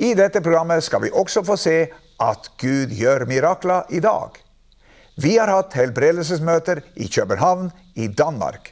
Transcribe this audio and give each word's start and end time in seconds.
I 0.00 0.14
dette 0.16 0.40
programmet 0.40 0.80
skal 0.84 1.02
vi 1.02 1.10
også 1.12 1.42
få 1.44 1.58
se 1.60 1.74
at 2.24 2.46
Gud 2.60 2.92
gjør 2.96 3.26
mirakler 3.28 3.90
i 3.92 3.98
dag. 4.00 4.38
Vi 5.20 5.34
har 5.36 5.50
hatt 5.52 5.76
helbredelsesmøter 5.76 6.80
i 6.96 7.08
København 7.12 7.68
i 8.00 8.06
Danmark. 8.08 8.70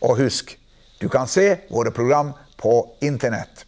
Og 0.00 0.16
husk, 0.22 0.54
du 1.02 1.10
kan 1.12 1.28
se 1.28 1.58
våre 1.68 1.92
program 1.92 2.32
på 2.56 2.78
internett. 3.04 3.66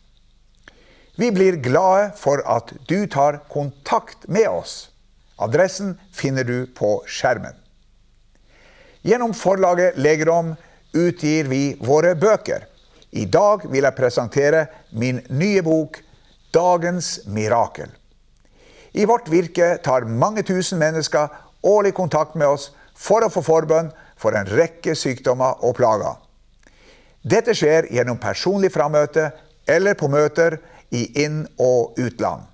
Vi 1.21 1.29
blir 1.37 1.61
glade 1.61 2.15
for 2.17 2.41
at 2.49 2.73
du 2.89 3.05
tar 3.13 3.43
kontakt 3.53 4.25
med 4.29 4.49
oss. 4.49 4.89
Adressen 5.37 5.99
finner 6.17 6.49
du 6.49 6.65
på 6.73 7.03
skjermen. 7.05 7.53
Gjennom 9.05 9.37
forlaget 9.37 10.01
Legerom 10.01 10.55
utgir 10.97 11.53
vi 11.53 11.77
våre 11.77 12.17
bøker. 12.17 12.65
I 13.13 13.29
dag 13.29 13.69
vil 13.69 13.85
jeg 13.85 14.01
presentere 14.01 14.67
min 14.97 15.21
nye 15.29 15.61
bok 15.61 16.01
dagens 16.57 17.21
mirakel. 17.27 17.91
I 18.97 19.05
vårt 19.05 19.29
virke 19.29 19.77
tar 19.85 20.09
mange 20.09 20.43
tusen 20.43 20.81
mennesker 20.81 21.29
årlig 21.63 21.93
kontakt 21.95 22.35
med 22.35 22.49
oss 22.49 22.71
for 22.97 23.25
å 23.25 23.33
få 23.33 23.43
forbønn 23.45 23.91
for 24.17 24.37
en 24.39 24.49
rekke 24.49 24.95
sykdommer 24.97 25.61
og 25.67 25.77
plager. 25.77 26.17
Dette 27.27 27.53
skjer 27.59 27.91
gjennom 27.93 28.21
personlig 28.23 28.71
frammøte 28.73 29.29
eller 29.69 29.99
på 29.99 30.09
møter 30.09 30.61
i 30.95 31.05
inn- 31.25 31.45
og 31.59 31.99
utland. 32.01 32.47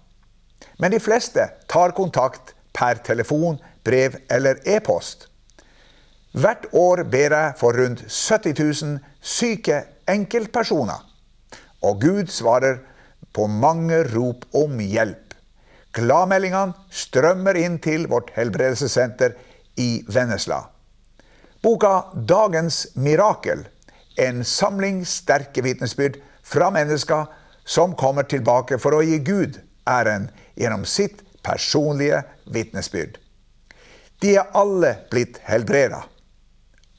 Men 0.80 0.90
de 0.90 1.00
fleste 1.00 1.44
tar 1.68 1.94
kontakt 1.94 2.54
per 2.74 3.02
telefon, 3.04 3.60
brev 3.84 4.16
eller 4.30 4.58
e-post. 4.66 5.28
Hvert 6.32 6.64
år 6.72 7.04
ber 7.12 7.36
jeg 7.36 7.56
for 7.60 7.76
rundt 7.76 8.06
70 8.08 8.56
000 8.58 8.98
syke 9.20 9.82
enkeltpersoner. 10.08 11.04
Og 11.82 12.00
Gud 12.00 12.32
svarer 12.32 12.80
på 13.32 13.46
mange 13.48 14.02
rop 14.12 14.44
om 14.56 14.80
hjelp. 14.80 15.34
Gladmeldingene 15.92 16.76
strømmer 16.92 17.56
inn 17.60 17.78
til 17.84 18.06
vårt 18.08 18.32
helbredelsessenter 18.36 19.34
i 19.80 20.04
Vennesla. 20.08 20.62
Boka 21.62 22.12
'Dagens 22.14 22.86
mirakel' 22.96 23.66
en 24.16 24.44
samling 24.44 25.04
sterke 25.06 25.62
vitnesbyrd 25.62 26.18
fra 26.42 26.70
mennesker 26.70 27.26
som 27.64 27.94
kommer 27.94 28.22
tilbake 28.22 28.78
for 28.78 28.96
å 28.96 29.04
gi 29.04 29.18
Gud 29.18 29.60
æren 29.88 30.28
gjennom 30.58 30.84
sitt 30.84 31.22
personlige 31.42 32.22
vitnesbyrd. 32.52 33.18
De 34.22 34.36
er 34.36 34.50
alle 34.54 34.96
blitt 35.10 35.40
helbreda. 35.46 36.04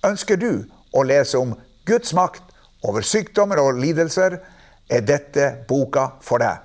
Ønsker 0.04 0.40
du 0.40 0.66
å 0.92 1.04
lese 1.08 1.40
om 1.40 1.54
Guds 1.88 2.14
makt 2.16 2.44
over 2.84 3.06
sykdommer 3.06 3.62
og 3.62 3.80
lidelser, 3.80 4.40
er 4.94 5.06
dette 5.06 5.50
boka 5.68 6.14
for 6.22 6.44
deg. 6.44 6.62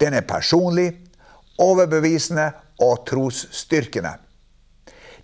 Den 0.00 0.16
er 0.16 0.26
personlig, 0.26 0.92
overbevisende 1.58 2.50
og 2.80 3.04
trosstyrkende. 3.08 4.14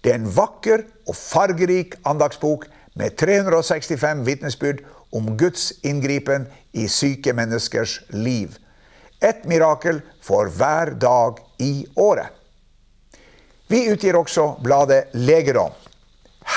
Det 0.04 0.12
er 0.12 0.18
en 0.20 0.32
vakker 0.36 0.82
og 1.08 1.16
fargerik 1.16 1.94
andagsbok 2.04 2.66
med 3.00 3.16
365 3.16 4.26
vitnesbyrd 4.26 4.82
om 5.14 5.30
Guds 5.38 5.72
inngripen 5.86 6.48
i 6.74 6.88
syke 6.90 7.32
menneskers 7.32 8.00
liv. 8.10 8.58
Et 9.22 9.46
mirakel 9.48 10.02
for 10.22 10.50
hver 10.52 10.92
dag 11.00 11.40
i 11.62 11.86
året. 11.96 12.28
Vi 13.70 13.86
utgir 13.88 14.18
også 14.18 14.58
bladet 14.62 15.14
Legedom. 15.14 15.72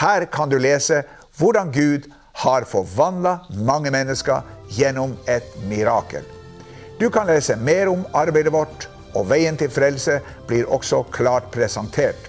Her 0.02 0.26
kan 0.26 0.52
du 0.52 0.58
lese 0.60 1.04
hvordan 1.38 1.72
Gud 1.72 2.10
har 2.44 2.68
forvandla 2.68 3.38
mange 3.56 3.92
mennesker 3.94 4.42
gjennom 4.70 5.16
et 5.28 5.56
mirakel. 5.68 6.24
Du 7.00 7.10
kan 7.10 7.28
lese 7.28 7.56
mer 7.56 7.88
om 7.92 8.06
arbeidet 8.14 8.54
vårt, 8.54 8.88
og 9.16 9.30
veien 9.30 9.58
til 9.58 9.72
frelse 9.72 10.20
blir 10.48 10.70
også 10.70 11.04
klart 11.14 11.52
presentert. 11.54 12.20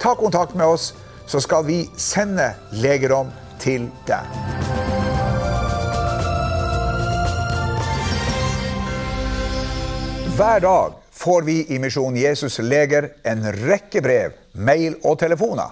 Ta 0.00 0.14
kontakt 0.18 0.54
med 0.58 0.66
oss, 0.66 0.92
så 1.26 1.40
skal 1.40 1.64
vi 1.66 1.84
sende 1.96 2.50
legerom 2.72 3.30
til 3.62 3.86
deg. 4.08 4.26
Hver 10.36 10.60
dag 10.64 10.94
får 11.12 11.42
vi 11.42 11.58
i 11.74 11.78
Misjon 11.78 12.16
Jesus 12.16 12.58
Leger 12.58 13.10
en 13.28 13.44
rekke 13.52 14.00
brev, 14.02 14.32
mail 14.52 14.96
og 15.04 15.18
telefoner. 15.20 15.70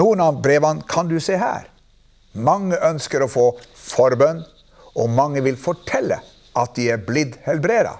Noen 0.00 0.22
av 0.24 0.40
brevene 0.42 0.82
kan 0.88 1.08
du 1.10 1.18
se 1.20 1.36
her. 1.38 1.68
Mange 2.32 2.78
ønsker 2.88 3.22
å 3.22 3.28
få 3.30 3.44
forbønn, 3.76 4.40
og 4.98 5.10
mange 5.10 5.42
vil 5.46 5.58
fortelle 5.60 6.20
at 6.58 6.74
de 6.76 6.88
er 6.90 7.02
blitt 7.06 7.38
helbreda. 7.46 7.96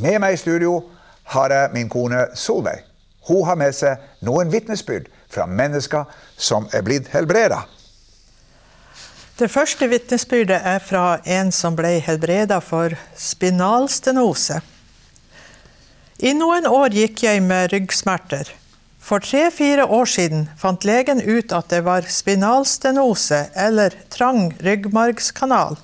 Med 0.00 0.20
meg 0.20 0.36
i 0.36 0.40
studio 0.40 0.82
har 1.32 1.52
jeg 1.54 1.72
min 1.74 1.88
kone 1.88 2.26
Solveig. 2.36 2.84
Hun 3.28 3.44
har 3.48 3.56
med 3.56 3.72
seg 3.72 4.00
noen 4.26 4.50
vitnesbyrd 4.52 5.08
fra 5.32 5.46
mennesker 5.48 6.04
som 6.36 6.68
er 6.76 6.84
blitt 6.84 7.08
helbreda. 7.14 7.62
Det 9.34 9.48
første 9.50 9.88
vitnesbyrdet 9.90 10.60
er 10.62 10.82
fra 10.84 11.16
en 11.26 11.50
som 11.52 11.74
ble 11.74 11.96
helbreda 12.04 12.60
for 12.62 12.94
spinalstenose. 13.18 14.60
I 16.22 16.30
noen 16.38 16.68
år 16.70 16.94
gikk 16.94 17.24
jeg 17.24 17.42
med 17.42 17.72
ryggsmerter. 17.72 18.52
For 19.04 19.20
tre-fire 19.20 19.88
år 19.90 20.06
siden 20.08 20.46
fant 20.56 20.86
legen 20.86 21.18
ut 21.20 21.52
at 21.52 21.72
det 21.72 21.82
var 21.84 22.06
spinalstenose, 22.08 23.48
eller 23.58 23.96
trang 24.14 24.52
ryggmargskanal. 24.64 25.76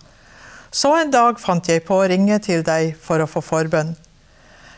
Så 0.71 0.93
en 0.97 1.11
dag 1.11 1.41
fant 1.43 1.67
jeg 1.69 1.83
på 1.87 1.99
å 1.99 2.07
ringe 2.11 2.39
til 2.43 2.63
deg 2.67 2.95
for 3.03 3.23
å 3.23 3.29
få 3.31 3.43
forbønn. 3.43 3.97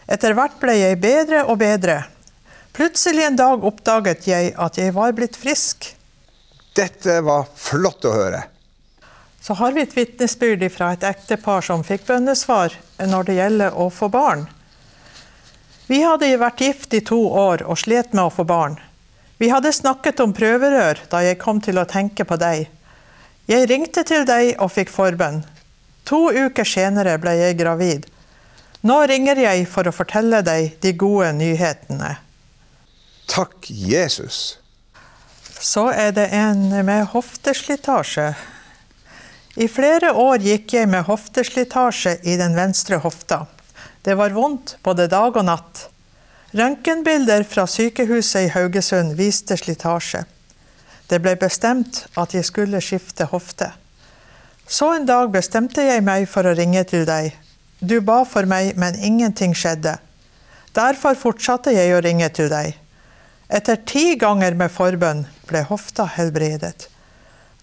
Etter 0.09 0.35
hvert 0.37 0.57
ble 0.61 0.75
jeg 0.79 1.01
bedre 1.03 1.45
og 1.45 1.61
bedre. 1.61 2.03
Plutselig 2.73 3.27
en 3.27 3.37
dag 3.37 3.65
oppdaget 3.65 4.27
jeg 4.27 4.55
at 4.57 4.79
jeg 4.81 4.95
var 4.97 5.13
blitt 5.17 5.37
frisk. 5.37 5.91
Dette 6.73 7.21
var 7.21 7.45
flott 7.57 8.09
å 8.09 8.15
høre. 8.17 8.47
Så 9.43 9.57
har 9.59 9.75
vi 9.77 9.83
et 9.83 9.97
vitnesbyrd 9.97 10.65
fra 10.73 10.93
et 10.95 11.05
ektepar 11.05 11.65
som 11.67 11.85
fikk 11.85 12.07
bønnesvar 12.09 12.77
når 13.11 13.29
det 13.29 13.39
gjelder 13.41 13.77
å 13.77 13.91
få 13.93 14.09
barn. 14.09 14.47
Vi 15.91 15.99
hadde 16.01 16.31
vært 16.41 16.63
gift 16.63 16.95
i 16.95 17.03
to 17.05 17.19
år 17.27 17.67
og 17.67 17.81
slet 17.83 18.15
med 18.15 18.25
å 18.25 18.33
få 18.33 18.47
barn. 18.49 18.79
Vi 19.43 19.51
hadde 19.51 19.75
snakket 19.75 20.23
om 20.23 20.33
prøverør 20.33 21.03
da 21.11 21.21
jeg 21.27 21.41
kom 21.43 21.61
til 21.61 21.81
å 21.83 21.89
tenke 21.91 22.25
på 22.25 22.39
deg. 22.41 22.71
Jeg 23.51 23.67
ringte 23.69 24.07
til 24.07 24.25
deg 24.25 24.55
og 24.63 24.71
fikk 24.73 24.93
forbønn. 24.95 25.43
To 26.09 26.31
uker 26.33 26.67
senere 26.67 27.19
ble 27.23 27.37
jeg 27.39 27.59
gravid. 27.61 28.09
Nå 28.83 28.97
ringer 29.07 29.39
jeg 29.39 29.67
for 29.71 29.87
å 29.87 29.95
fortelle 29.95 30.43
deg 30.43 30.75
de 30.83 30.93
gode 30.99 31.31
nyhetene. 31.39 32.17
Takk, 33.31 33.71
Jesus. 33.71 34.59
Så 35.63 35.87
er 35.95 36.11
det 36.17 36.27
en 36.35 36.65
med 36.85 37.07
hofteslitasje. 37.13 38.33
I 39.55 39.69
flere 39.71 40.11
år 40.19 40.43
gikk 40.43 40.75
jeg 40.75 40.89
med 40.91 41.07
hofteslitasje 41.07 42.17
i 42.27 42.35
den 42.41 42.57
venstre 42.59 42.99
hofta. 43.05 43.45
Det 44.03 44.17
var 44.19 44.35
vondt 44.35 44.77
både 44.83 45.07
dag 45.13 45.37
og 45.37 45.47
natt. 45.47 45.87
Røntgenbilder 46.53 47.45
fra 47.49 47.69
sykehuset 47.71 48.49
i 48.49 48.51
Haugesund 48.57 49.15
viste 49.17 49.57
slitasje. 49.57 50.25
Det 51.09 51.21
ble 51.23 51.37
bestemt 51.39 52.03
at 52.19 52.35
jeg 52.35 52.49
skulle 52.49 52.81
skifte 52.83 53.29
hofte. 53.31 53.71
Så 54.67 54.93
en 54.95 55.07
dag 55.07 55.31
bestemte 55.33 55.85
jeg 55.85 56.05
meg 56.05 56.29
for 56.31 56.47
å 56.47 56.55
ringe 56.57 56.85
til 56.89 57.05
deg. 57.09 57.35
Du 57.81 58.01
ba 58.01 58.23
for 58.29 58.47
meg, 58.47 58.77
men 58.79 58.95
ingenting 58.95 59.57
skjedde. 59.59 59.97
Derfor 60.73 61.19
fortsatte 61.19 61.75
jeg 61.75 61.93
å 61.93 62.01
ringe 62.05 62.29
til 62.33 62.49
deg. 62.53 62.77
Etter 63.53 63.83
ti 63.85 64.15
ganger 64.17 64.55
med 64.57 64.73
forbønn 64.73 65.27
ble 65.49 65.65
hofta 65.69 66.07
helbredet. 66.15 66.89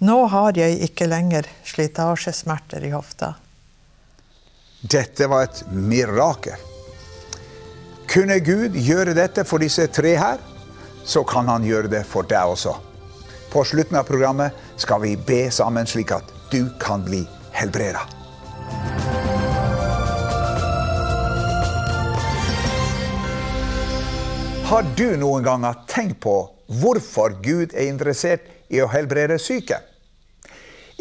Nå 0.05 0.17
har 0.31 0.55
jeg 0.55 0.77
ikke 0.85 1.09
lenger 1.09 1.47
slitasjesmerter 1.67 2.85
i 2.85 2.91
hofta. 2.93 3.33
Dette 4.79 5.27
var 5.27 5.47
et 5.47 5.63
mirakel. 5.71 6.55
Kunne 8.09 8.39
Gud 8.39 8.77
gjøre 8.79 9.13
dette 9.17 9.43
for 9.45 9.61
disse 9.61 9.87
tre 9.91 10.15
her, 10.17 10.39
så 11.03 11.23
kan 11.27 11.49
han 11.51 11.65
gjøre 11.67 11.91
det 11.91 12.05
for 12.07 12.27
deg 12.27 12.53
også. 12.53 12.75
På 13.49 13.65
slutten 13.65 13.97
av 13.99 14.07
programmet 14.07 14.55
skal 14.77 15.01
vi 15.03 15.15
be 15.17 15.47
sammen 15.53 15.89
slik 15.89 16.13
at 16.15 16.38
du 16.51 16.69
kan 16.79 17.03
bli 17.05 17.27
helbreda. 17.51 18.01
Har 24.69 24.85
du 24.97 25.17
noen 25.17 25.43
ganger 25.43 25.73
tenkt 25.87 26.19
på 26.21 26.33
hvorfor 26.81 27.33
Gud 27.41 27.73
er 27.73 27.89
interessert 27.89 28.43
i 28.69 28.81
å 28.83 28.89
helbrede 28.91 29.39
syke? 29.41 29.79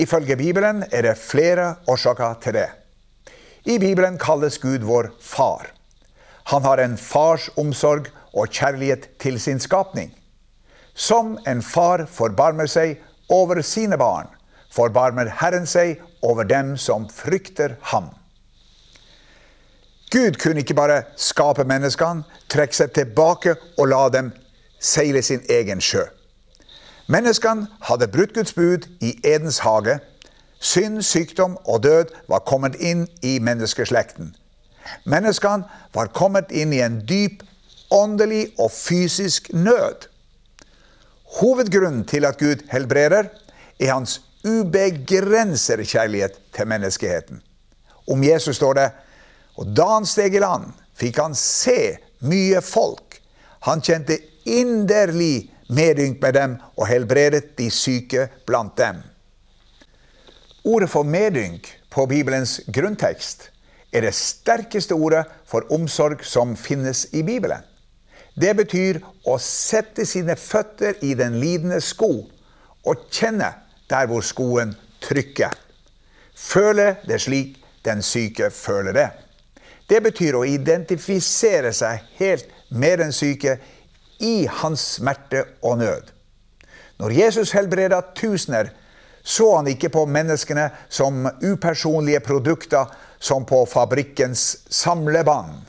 Ifølge 0.00 0.38
Bibelen 0.40 0.84
er 0.88 1.04
det 1.04 1.18
flere 1.20 1.74
årsaker 1.90 2.38
til 2.44 2.56
det. 2.56 2.68
I 3.68 3.76
Bibelen 3.82 4.16
kalles 4.18 4.56
Gud 4.62 4.86
vår 4.88 5.10
far. 5.20 5.68
Han 6.48 6.64
har 6.64 6.80
en 6.80 6.96
fars 6.96 7.50
omsorg 7.60 8.08
og 8.32 8.48
kjærlighet 8.48 9.10
til 9.20 9.36
sin 9.40 9.60
skapning. 9.60 10.14
Som 10.94 11.36
en 11.46 11.60
far 11.62 12.06
forbarmer 12.08 12.70
seg 12.70 12.96
over 13.28 13.60
sine 13.60 13.98
barn, 14.00 14.30
forbarmer 14.70 15.30
Herren 15.40 15.66
seg 15.66 16.02
over 16.22 16.44
dem 16.44 16.76
som 16.76 17.08
frykter 17.08 17.76
ham. 17.92 18.10
Gud 20.10 20.38
kunne 20.40 20.60
ikke 20.64 20.74
bare 20.74 21.02
skape 21.20 21.64
menneskene, 21.68 22.24
trekke 22.48 22.76
seg 22.76 22.94
tilbake 22.96 23.56
og 23.76 23.90
la 23.92 24.06
dem 24.12 24.30
seile 24.80 25.22
sin 25.22 25.42
egen 25.52 25.82
sjø. 25.84 26.06
Menneskene 27.08 27.68
hadde 27.88 28.08
brutt 28.12 28.34
Guds 28.36 28.52
bud 28.56 28.88
i 29.00 29.14
Edens 29.24 29.60
hage. 29.64 29.98
Synd, 30.60 31.02
sykdom 31.02 31.56
og 31.64 31.82
død 31.82 32.12
var 32.28 32.44
kommet 32.48 32.76
inn 32.80 33.06
i 33.22 33.38
menneskeslekten. 33.38 34.34
Menneskene 35.04 35.68
var 35.94 36.12
kommet 36.16 36.52
inn 36.52 36.72
i 36.72 36.80
en 36.84 37.00
dyp 37.08 37.44
åndelig 37.90 38.48
og 38.58 38.72
fysisk 38.72 39.52
nød. 39.52 40.08
Hovedgrunnen 41.40 42.04
til 42.04 42.24
at 42.24 42.38
Gud 42.38 42.64
helbreder, 42.72 43.28
er 43.80 43.92
hans 43.92 44.20
ubegrensede 44.48 45.84
kjærlighet 45.84 46.40
til 46.56 46.68
menneskeheten. 46.68 47.42
Om 48.08 48.24
Jesus 48.24 48.56
står 48.56 48.80
det 48.80 48.88
og 49.58 49.66
da 49.74 49.88
han 49.96 50.06
steg 50.06 50.36
i 50.38 50.42
land, 50.42 50.70
fikk 50.98 51.18
han 51.18 51.34
se 51.34 51.98
mye 52.30 52.60
folk. 52.62 53.18
Han 53.66 53.82
kjente 53.82 54.20
inderlig 54.46 55.50
medynk 55.74 56.22
med 56.22 56.36
dem 56.38 56.56
og 56.76 56.86
helbredet 56.88 57.56
de 57.58 57.68
syke 57.74 58.28
blant 58.46 58.76
dem. 58.78 59.02
Ordet 60.68 60.90
for 60.92 61.06
medynk 61.06 61.66
på 61.90 62.06
Bibelens 62.06 62.60
grunntekst 62.74 63.48
er 63.92 64.04
det 64.04 64.14
sterkeste 64.14 64.94
ordet 64.94 65.24
for 65.48 65.66
omsorg 65.74 66.22
som 66.26 66.54
finnes 66.56 67.06
i 67.12 67.24
Bibelen. 67.26 67.64
Det 68.38 68.52
betyr 68.54 69.00
å 69.26 69.38
sette 69.42 70.04
sine 70.06 70.36
føtter 70.38 71.00
i 71.02 71.14
den 71.18 71.40
lidende 71.42 71.80
sko 71.82 72.12
og 72.86 73.08
kjenne 73.10 73.50
der 73.90 74.06
hvor 74.06 74.20
skoen 74.24 74.74
trykker. 75.00 75.54
Føle 76.34 76.96
det 77.08 77.20
slik 77.20 77.56
den 77.84 78.02
syke 78.02 78.50
føler 78.50 78.92
det. 78.92 79.08
Det 79.88 80.02
betyr 80.04 80.36
å 80.36 80.44
identifisere 80.44 81.72
seg 81.72 82.04
helt 82.18 82.50
med 82.68 83.00
den 83.00 83.12
syke 83.16 83.56
i 84.20 84.48
hans 84.60 84.82
smerte 84.98 85.44
og 85.62 85.78
nød. 85.80 86.10
Når 86.98 87.14
Jesus 87.14 87.54
helbreda 87.54 88.02
tusener, 88.14 88.72
så 89.22 89.56
han 89.56 89.68
ikke 89.70 89.90
på 89.92 90.04
menneskene 90.08 90.68
som 90.88 91.26
upersonlige 91.42 92.20
produkter 92.24 92.90
som 93.20 93.46
på 93.46 93.64
fabrikkens 93.70 94.44
samlebånd. 94.72 95.62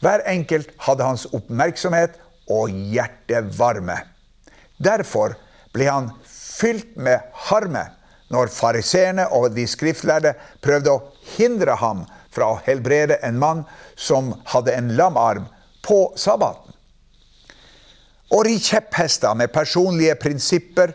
Hver 0.00 0.24
enkelt 0.28 0.72
hadde 0.86 1.06
hans 1.06 1.26
oppmerksomhet 1.36 2.16
og 2.50 2.72
hjertevarme. 2.92 3.98
Derfor 4.80 5.36
ble 5.74 5.90
han 5.90 6.10
fylt 6.60 6.96
med 6.96 7.20
harme 7.48 7.86
når 8.30 8.52
fariseerne 8.54 9.26
og 9.34 9.50
de 9.56 9.66
skriftlærde 9.68 10.34
prøvde 10.62 10.92
å 10.92 11.02
hindre 11.36 11.74
ham 11.80 12.04
fra 12.30 12.52
å 12.52 12.60
helbrede 12.66 13.18
en 13.26 13.38
mann 13.42 13.64
som 13.98 14.34
hadde 14.52 14.74
en 14.76 14.92
lam 14.98 15.16
arm, 15.18 15.48
på 15.82 16.12
sabbaten. 16.20 16.74
Og 18.30 18.44
ri 18.46 18.58
kjepphester 18.62 19.34
med 19.34 19.50
personlige 19.50 20.14
prinsipper. 20.20 20.92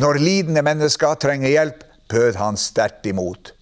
Når 0.00 0.18
lidende 0.18 0.64
mennesker 0.66 1.14
trenger 1.22 1.52
hjelp, 1.52 1.84
bød 2.10 2.40
han 2.40 2.58
sterkt 2.58 3.06
imot. 3.06 3.52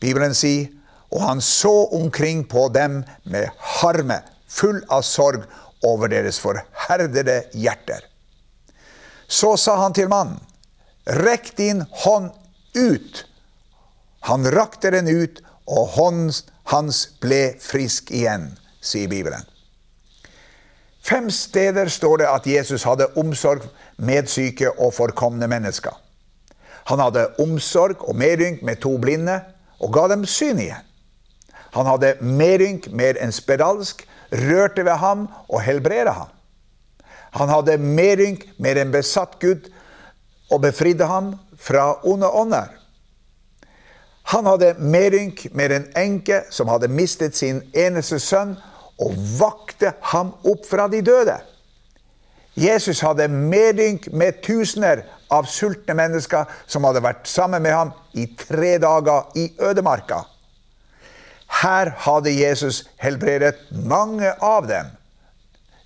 Bibelen 0.00 0.32
sier 0.36 0.70
og 1.14 1.20
han 1.22 1.42
så 1.44 1.74
omkring 1.94 2.42
på 2.48 2.68
dem 2.74 3.02
med 3.30 3.50
harme, 3.82 4.22
full 4.48 4.80
av 4.90 5.04
sorg 5.06 5.44
over 5.84 6.10
deres 6.10 6.40
forherdede 6.42 7.42
hjerter. 7.52 8.13
Så 9.28 9.56
sa 9.56 9.76
han 9.82 9.94
til 9.96 10.08
mannen, 10.08 10.40
rekk 11.06 11.54
din 11.56 11.84
hånd 12.04 12.30
ut. 12.74 13.24
Han 14.28 14.46
rakte 14.52 14.90
den 14.94 15.08
ut, 15.08 15.40
og 15.64 15.88
hånden 15.96 16.32
hans 16.72 17.06
ble 17.20 17.56
frisk 17.60 18.10
igjen, 18.12 18.50
sier 18.84 19.08
Bibelen. 19.08 19.44
Fem 21.04 21.28
steder 21.32 21.88
står 21.92 22.22
det 22.22 22.28
at 22.30 22.46
Jesus 22.48 22.86
hadde 22.88 23.10
omsorg 23.20 23.66
med 23.96 24.28
syke 24.32 24.70
og 24.72 24.94
forkomne 24.96 25.48
mennesker. 25.48 25.92
Han 26.88 27.00
hadde 27.00 27.26
omsorg 27.40 28.00
og 28.08 28.16
medynk 28.16 28.62
med 28.64 28.80
to 28.80 28.96
blinde 29.00 29.38
og 29.80 29.92
ga 29.92 30.08
dem 30.12 30.24
syn 30.28 30.60
igjen. 30.64 30.84
Han 31.74 31.88
hadde 31.90 32.14
medynk 32.22 32.86
med 32.92 33.18
en 33.20 33.32
spedalsk, 33.34 34.04
rørte 34.32 34.84
ved 34.84 34.96
ham 35.02 35.26
og 35.48 35.60
helbredet 35.64 36.14
ham. 36.14 36.30
Han 37.34 37.50
hadde 37.50 37.78
medynk 37.82 38.46
med 38.62 38.78
en 38.78 38.92
besatt 38.94 39.40
Gud 39.42 39.66
og 40.52 40.60
befridde 40.62 41.06
ham 41.10 41.34
fra 41.58 41.94
onde 42.06 42.30
ånder. 42.30 42.70
Han 44.32 44.46
hadde 44.46 44.74
medynk 44.78 45.46
med 45.52 45.72
en 45.72 45.88
enke 45.98 46.44
som 46.54 46.70
hadde 46.72 46.88
mistet 46.88 47.36
sin 47.36 47.60
eneste 47.76 48.20
sønn, 48.22 48.54
og 49.02 49.16
vakte 49.40 49.90
ham 50.12 50.30
opp 50.46 50.68
fra 50.68 50.86
de 50.86 51.00
døde. 51.02 51.34
Jesus 52.54 53.00
hadde 53.02 53.26
medynk 53.28 54.06
med 54.14 54.38
tusener 54.46 55.02
av 55.34 55.48
sultne 55.50 55.96
mennesker 55.98 56.46
som 56.70 56.86
hadde 56.86 57.02
vært 57.02 57.26
sammen 57.26 57.64
med 57.64 57.74
ham 57.74 57.90
i 58.14 58.28
tre 58.38 58.76
dager 58.78 59.34
i 59.34 59.48
ødemarka. 59.58 60.20
Her 61.64 61.90
hadde 62.06 62.30
Jesus 62.30 62.84
helbredet 63.02 63.58
mange 63.74 64.30
av 64.38 64.70
dem. 64.70 64.94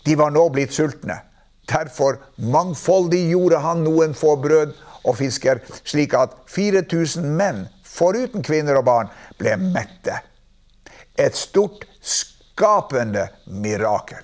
De 0.05 0.17
var 0.21 0.31
nå 0.37 0.45
blitt 0.52 0.76
sultne. 0.76 1.17
Derfor 1.69 2.19
mangfoldig 2.37 3.27
gjorde 3.31 3.61
han 3.65 3.83
noen 3.85 4.15
få 4.17 4.37
brød 4.41 4.73
og 5.05 5.19
fisker, 5.19 5.61
slik 5.85 6.15
at 6.17 6.35
4000 6.49 7.29
menn 7.39 7.67
foruten 7.99 8.45
kvinner 8.45 8.79
og 8.79 8.87
barn, 8.87 9.13
ble 9.39 9.57
mette. 9.61 10.21
Et 11.19 11.35
stort, 11.37 11.85
skapende 12.01 13.27
mirakel. 13.47 14.23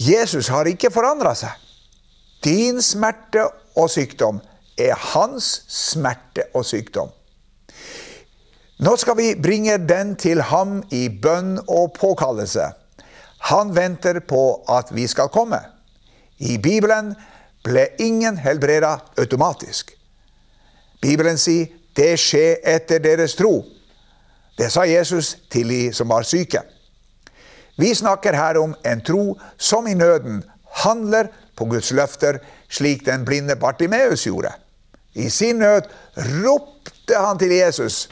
Jesus 0.00 0.48
har 0.48 0.68
ikke 0.68 0.92
forandra 0.92 1.34
seg. 1.36 1.52
Din 2.44 2.80
smerte 2.84 3.44
og 3.76 3.90
sykdom 3.92 4.40
er 4.80 4.96
hans 5.12 5.48
smerte 5.68 6.46
og 6.56 6.64
sykdom. 6.64 7.10
Nå 8.80 8.94
skal 8.96 9.18
vi 9.18 9.34
bringe 9.36 9.76
den 9.84 10.14
til 10.16 10.40
ham 10.48 10.78
i 10.88 11.08
bønn 11.12 11.58
og 11.68 11.92
påkallelse. 11.98 12.70
Han 13.50 13.74
venter 13.76 14.22
på 14.24 14.62
at 14.72 14.88
vi 14.96 15.04
skal 15.08 15.28
komme. 15.32 15.60
I 16.40 16.56
Bibelen 16.58 17.14
ble 17.64 17.86
ingen 17.98 18.38
helbreda 18.40 18.96
automatisk. 19.20 19.92
Bibelen 21.00 21.38
sier 21.38 21.68
det 21.96 22.14
skjer 22.20 22.60
etter 22.64 23.02
deres 23.04 23.34
tro. 23.36 23.64
Det 24.56 24.70
sa 24.72 24.86
Jesus 24.88 25.36
til 25.52 25.68
de 25.68 25.82
som 25.92 26.08
var 26.08 26.24
syke. 26.24 26.62
Vi 27.80 27.92
snakker 27.94 28.36
her 28.36 28.58
om 28.60 28.74
en 28.84 29.00
tro 29.04 29.38
som 29.56 29.86
i 29.88 29.94
nøden 29.94 30.42
handler 30.84 31.28
på 31.56 31.64
Guds 31.64 31.92
løfter, 31.92 32.38
slik 32.68 33.06
den 33.06 33.24
blinde 33.24 33.56
Bartimeus 33.56 34.24
gjorde. 34.24 34.52
I 35.14 35.28
sin 35.28 35.58
nød 35.58 35.88
ropte 36.16 37.16
han 37.16 37.38
til 37.38 37.52
Jesus. 37.52 38.08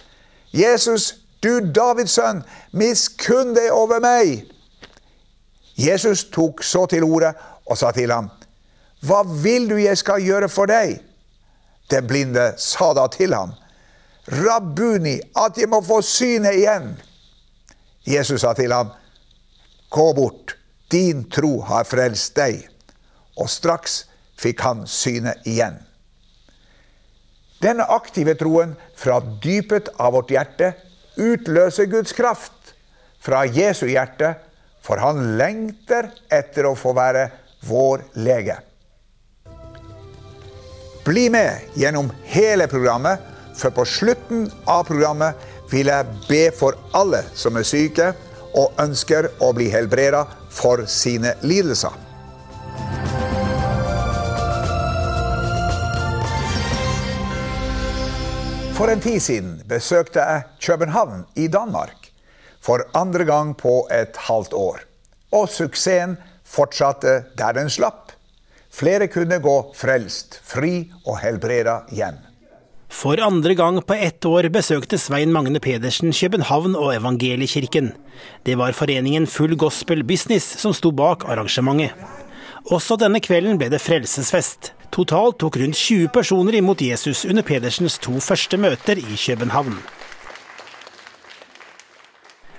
'Jesus, 0.52 1.14
du 1.42 1.61
Davids 1.75 2.11
sønn, 2.11 2.42
miskunn 2.73 3.54
deg 3.54 3.70
over 3.73 4.00
meg!' 4.00 4.49
Jesus 5.78 6.25
tok 6.25 6.64
så 6.64 6.87
til 6.87 7.04
orde 7.04 7.32
og 7.68 7.78
sa 7.78 7.92
til 7.92 8.10
ham, 8.12 8.30
'Hva 9.02 9.22
vil 9.42 9.68
du 9.70 9.76
jeg 9.76 9.98
skal 9.98 10.22
gjøre 10.22 10.48
for 10.48 10.66
deg?' 10.66 11.00
Den 11.90 12.06
blinde 12.06 12.52
sa 12.56 12.92
da 12.92 13.06
til 13.06 13.34
ham, 13.34 13.52
Rabbuni, 14.28 15.20
at 15.37 15.56
jeg 15.56 15.68
må 15.68 15.80
få 15.80 16.02
synet 16.04 16.58
igjen. 16.60 16.90
Jesus 18.06 18.40
sa 18.40 18.52
til 18.52 18.72
ham, 18.72 18.90
gå 19.90 20.12
bort, 20.12 20.56
din 20.92 21.25
tro 21.30 21.60
har 21.64 21.88
frelst 21.88 22.37
deg. 22.37 22.66
Og 23.40 23.48
straks 23.48 24.02
fikk 24.37 24.60
han 24.60 24.84
synet 24.87 25.46
igjen. 25.48 25.78
Denne 27.62 27.88
aktive 27.90 28.37
troen 28.38 28.76
fra 28.96 29.18
dypet 29.42 29.88
av 29.98 30.12
vårt 30.14 30.30
hjerte 30.30 30.75
utløser 31.18 31.88
Guds 31.90 32.12
kraft 32.14 32.75
fra 33.18 33.42
Jesu 33.48 33.88
hjerte, 33.88 34.37
for 34.84 35.00
han 35.02 35.38
lengter 35.40 36.12
etter 36.30 36.68
å 36.68 36.76
få 36.78 36.92
være 36.96 37.26
vår 37.60 38.04
lege. 38.12 38.58
Bli 41.04 41.30
med 41.30 41.60
gjennom 41.74 42.12
hele 42.22 42.66
programmet, 42.68 43.18
for 43.56 43.70
på 43.70 43.84
slutten 43.84 44.50
av 44.64 44.84
programmet 44.86 45.34
vil 45.70 45.90
jeg 45.90 46.18
be 46.28 46.42
for 46.54 46.76
alle 46.94 47.22
som 47.34 47.56
er 47.58 47.66
syke 47.66 48.12
og 48.56 48.76
ønsker 48.80 49.30
å 49.42 49.50
bli 49.56 49.70
helbreda 49.72 50.26
for 50.50 50.84
sine 50.86 51.34
lidelser. 51.42 51.96
For 58.78 58.92
en 58.92 59.00
tid 59.02 59.18
siden 59.18 59.54
besøkte 59.66 60.22
jeg 60.22 60.44
København 60.62 61.24
i 61.34 61.48
Danmark. 61.50 62.12
For 62.62 62.84
andre 62.94 63.24
gang 63.26 63.56
på 63.58 63.88
et 63.90 64.14
halvt 64.28 64.52
år. 64.54 64.84
Og 65.34 65.48
suksessen 65.50 66.14
fortsatte 66.48 67.20
der 67.38 67.56
den 67.56 67.70
slapp. 67.70 68.14
Flere 68.72 69.08
kunne 69.10 69.40
gå 69.42 69.58
frelst, 69.76 70.40
fri 70.44 70.88
og 71.04 71.18
helbreda 71.22 71.82
hjem. 71.92 72.18
For 72.88 73.20
andre 73.20 73.52
gang 73.54 73.82
på 73.84 73.94
ett 73.94 74.24
år 74.24 74.48
besøkte 74.52 74.96
Svein 74.98 75.32
Magne 75.32 75.60
Pedersen 75.60 76.12
København 76.12 76.76
og 76.76 76.94
Evangeliekirken. 76.94 77.92
Det 78.46 78.56
var 78.56 78.72
foreningen 78.72 79.26
Full 79.26 79.56
Gospel 79.60 80.04
Business 80.04 80.56
som 80.62 80.72
sto 80.72 80.90
bak 80.90 81.28
arrangementet. 81.28 81.92
Også 82.72 82.96
denne 83.00 83.20
kvelden 83.20 83.60
ble 83.60 83.68
det 83.72 83.80
frelsesfest. 83.80 84.72
Totalt 84.92 85.38
tok 85.40 85.56
rundt 85.60 85.76
20 85.76 86.08
personer 86.12 86.58
imot 86.58 86.82
Jesus 86.82 87.24
under 87.28 87.44
Pedersens 87.44 87.98
to 88.00 88.20
første 88.20 88.56
møter 88.56 88.96
i 88.96 89.16
København. 89.16 89.76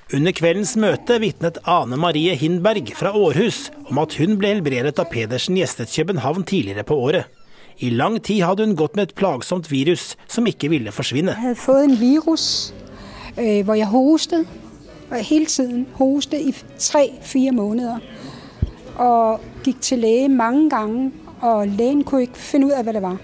Under 0.10 0.34
kveldens 0.34 0.72
møte 0.82 1.20
vitnet 1.22 1.60
Ane 1.70 1.98
Marie 2.02 2.34
Hindberg 2.34 2.88
fra 2.98 3.12
Århus 3.14 3.68
om 3.92 4.00
at 4.02 4.16
hun 4.18 4.40
ble 4.42 4.56
helbredet 4.56 4.96
da 4.98 5.04
Pedersen 5.06 5.58
gjestet 5.60 5.92
København 5.94 6.48
tidligere 6.50 6.82
på 6.84 6.96
året. 6.98 7.28
I 7.78 7.92
lang 7.94 8.18
tid 8.26 8.42
hadde 8.42 8.66
hun 8.66 8.74
gått 8.76 8.96
med 8.98 9.04
et 9.04 9.14
plagsomt 9.14 9.70
virus 9.70 10.16
som 10.26 10.50
ikke 10.50 10.72
ville 10.74 10.90
forsvinne. 10.92 11.36
Jeg 11.38 11.52
hadde 11.52 11.62
fått 11.62 11.86
en 11.86 11.94
virus 12.02 12.48
øh, 13.38 13.62
hvor 13.68 13.78
jeg 13.78 13.92
hostet. 13.94 14.50
Og 15.12 15.22
hele 15.30 15.46
tiden 15.46 15.86
hostet 15.94 16.42
i 16.42 16.56
tre-fire 16.80 17.54
måneder. 17.54 18.02
Og 18.98 19.46
gikk 19.64 19.82
til 19.82 20.02
lege 20.02 20.30
mange 20.30 20.70
ganger, 20.70 21.12
og 21.42 21.68
legen 21.68 22.02
kunne 22.04 22.26
ikke 22.26 22.48
finne 22.50 22.72
ut 22.72 22.80
av 22.80 22.90
hva 22.90 22.98
det 22.98 23.06
var. 23.06 23.22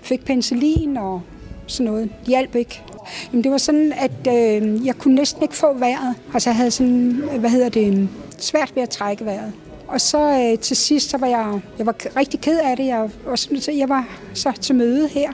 Fikk 0.00 0.24
penicillin 0.32 0.96
og 0.96 1.20
sånn 1.68 1.92
noe. 1.92 2.08
Det 2.24 2.38
hjalp 2.38 2.56
ikke. 2.64 2.88
Men 3.32 3.44
det 3.44 3.52
var 3.52 3.62
sånn 3.62 3.92
at 3.92 4.28
øh, 4.28 4.86
jeg 4.86 4.96
kunne 4.98 5.14
nesten 5.14 5.42
ikke 5.42 5.56
få 5.56 5.72
vejret. 5.78 6.14
Altså 6.34 6.50
jeg 6.50 6.56
hadde 6.56 6.70
sådan, 6.70 7.22
hvad 7.38 7.50
hedder 7.50 7.68
det, 7.68 8.08
svært 8.38 8.72
ved 8.74 8.82
å 8.82 8.90
trekke 8.90 9.24
vejret. 9.24 9.52
Og 9.88 10.00
så 10.00 10.18
øh, 10.18 10.58
til 10.58 10.76
sist 10.76 11.10
så 11.10 11.18
var 11.18 11.26
jeg, 11.26 11.60
jeg 11.78 11.86
var 11.86 11.94
rigtig 12.16 12.40
ked 12.40 12.58
af 12.58 12.76
det. 12.76 12.86
Jeg 12.86 13.10
var, 13.24 13.70
jeg 13.76 13.88
var 13.88 14.08
så 14.34 14.52
til 14.60 14.74
møde 14.74 15.08
her. 15.08 15.32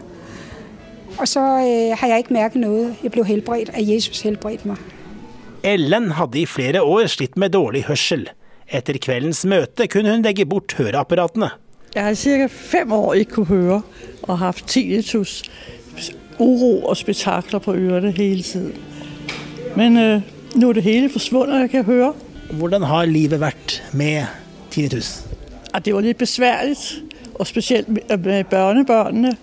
Og 1.18 1.28
så 1.28 1.40
øh, 1.40 1.99
har 1.99 2.06
jeg 2.08 2.18
ikke 2.18 2.32
mærket 2.32 2.61
noget. 2.61 2.96
Jeg 3.02 3.12
blev 3.12 3.25
helbredt, 3.25 3.70
at 3.75 3.88
Jesus 3.88 4.20
helbredte 4.20 4.68
meg. 4.68 4.76
Ellen 5.62 6.11
hadde 6.11 6.40
i 6.40 6.46
flere 6.46 6.82
år 6.82 7.06
slitt 7.06 7.37
med 7.37 7.50
dårlig 7.50 7.85
hørsel. 7.85 8.28
Etter 8.73 8.99
kveldens 9.02 9.44
møte 9.46 9.87
kunne 9.87 10.11
hun 10.11 10.23
legge 10.23 10.46
bort 10.46 10.75
høreapparatene. 10.78 11.50
Jeg 11.94 12.04
har 12.04 12.11
i 12.11 12.14
ca. 12.14 12.46
fem 12.46 12.92
år 12.92 13.14
ikke 13.14 13.32
kunne 13.32 13.46
høre, 13.46 13.82
og 14.23 14.38
hatt 14.38 14.62
tinnitus, 14.68 15.42
uro 16.38 16.85
og 16.85 16.97
spetakler 16.97 17.59
på 17.59 17.75
ørene 17.75 18.11
hele 18.11 18.43
tiden. 18.43 18.75
Men 19.76 19.97
øh, 19.97 20.21
nå 20.55 20.69
er 20.69 20.73
det 20.73 20.83
hele 20.83 21.11
forsvunnet, 21.11 21.61
jeg 21.61 21.71
kan 21.71 21.85
høre. 21.85 22.12
Hvordan 22.50 22.83
har 22.83 23.05
livet 23.05 23.40
vært 23.40 23.83
med 23.93 24.25
tinnitus? 24.71 25.25
Og 25.75 25.85
det 25.85 25.95
var 25.95 26.00
litt 26.00 26.19
besværlig, 26.19 26.76
og 27.35 27.47
spesielt 27.47 27.88
med 27.88 28.45
børnebørnene. 28.45 29.37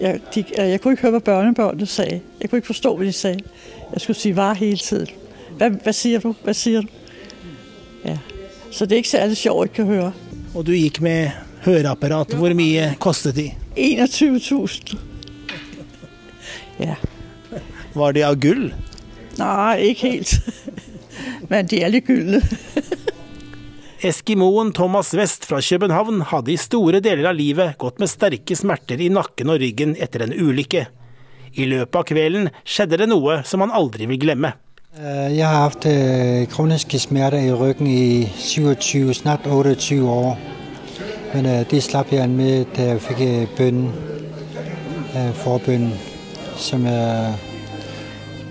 Jeg, 0.00 0.20
de, 0.34 0.44
jeg 0.56 0.80
kunne 0.80 0.92
ikke 0.92 1.02
høre 1.02 1.18
hva 1.18 1.18
børnebørnene 1.18 1.86
sa. 1.86 2.04
Jeg 2.40 2.50
kunne 2.50 2.58
ikke 2.58 2.66
forstå 2.66 2.96
hva 2.96 3.04
de 3.04 3.12
sa. 3.12 3.28
Jeg 3.92 4.00
skulle 4.00 4.16
si 4.16 4.32
hva 4.36 4.52
hele 4.56 4.76
tiden. 4.76 5.12
Hva, 5.58 5.68
hva 5.68 5.92
sier 5.92 6.20
du? 6.20 6.32
Hva 6.44 6.52
sier 6.56 6.84
du? 6.84 6.88
Ja. 8.04 8.16
Så 8.70 8.86
det 8.86 8.92
er 8.92 9.04
ikke 9.04 9.08
særlig 9.08 9.36
sjovt 9.40 9.58
å 9.58 9.68
ikke 9.70 9.84
høre. 9.88 10.12
Og 10.54 10.66
du 10.66 10.72
gikk 10.76 11.00
med 11.04 11.30
høreapparat. 11.64 12.32
Hvor 12.36 12.52
mye 12.56 12.94
kostet 13.00 13.36
de? 13.36 13.50
21 13.76 14.40
000. 14.50 15.15
Ja. 16.82 16.96
Var 17.98 18.16
de 18.16 18.24
av 18.26 18.36
gull? 18.40 18.70
Nei, 19.36 19.92
ikke 19.92 20.12
helt. 20.14 20.36
Men 21.50 21.68
de 21.70 21.82
er 21.84 21.92
litt 21.92 22.10
gylne. 22.10 22.40
Eskimoen 24.06 24.74
Thomas 24.76 25.14
West 25.16 25.46
fra 25.48 25.62
København 25.64 26.20
hadde 26.30 26.52
i 26.52 26.58
store 26.60 27.00
deler 27.04 27.30
av 27.30 27.38
livet 27.38 27.78
gått 27.80 28.00
med 28.02 28.12
sterke 28.12 28.56
smerter 28.56 29.00
i 29.00 29.08
nakken 29.12 29.50
og 29.52 29.60
ryggen 29.62 29.96
etter 29.96 30.26
en 30.26 30.34
ulykke. 30.36 30.84
I 31.56 31.68
løpet 31.70 31.96
av 31.96 32.04
kvelden 32.10 32.50
skjedde 32.68 33.00
det 33.00 33.08
noe 33.08 33.40
som 33.48 33.64
han 33.64 33.72
aldri 33.72 34.08
vil 34.10 34.20
glemme. 34.20 34.52
Jeg 34.96 35.44
har 35.44 35.70
hatt 35.70 35.86
kroniske 36.52 37.00
smerter 37.00 37.40
i 37.40 37.52
ryggen 37.56 37.88
i 37.88 38.28
27, 38.36 39.14
snart 39.16 39.48
28 39.48 39.98
år. 40.04 40.36
Men 41.32 41.48
det 41.68 41.80
slapp 41.84 42.12
jeg 42.12 42.28
med 42.32 42.68
da 42.76 42.92
jeg 42.92 43.02
fikk 43.08 43.56
bønnen, 43.56 43.90
forbønnen, 45.40 45.96
som 46.56 46.86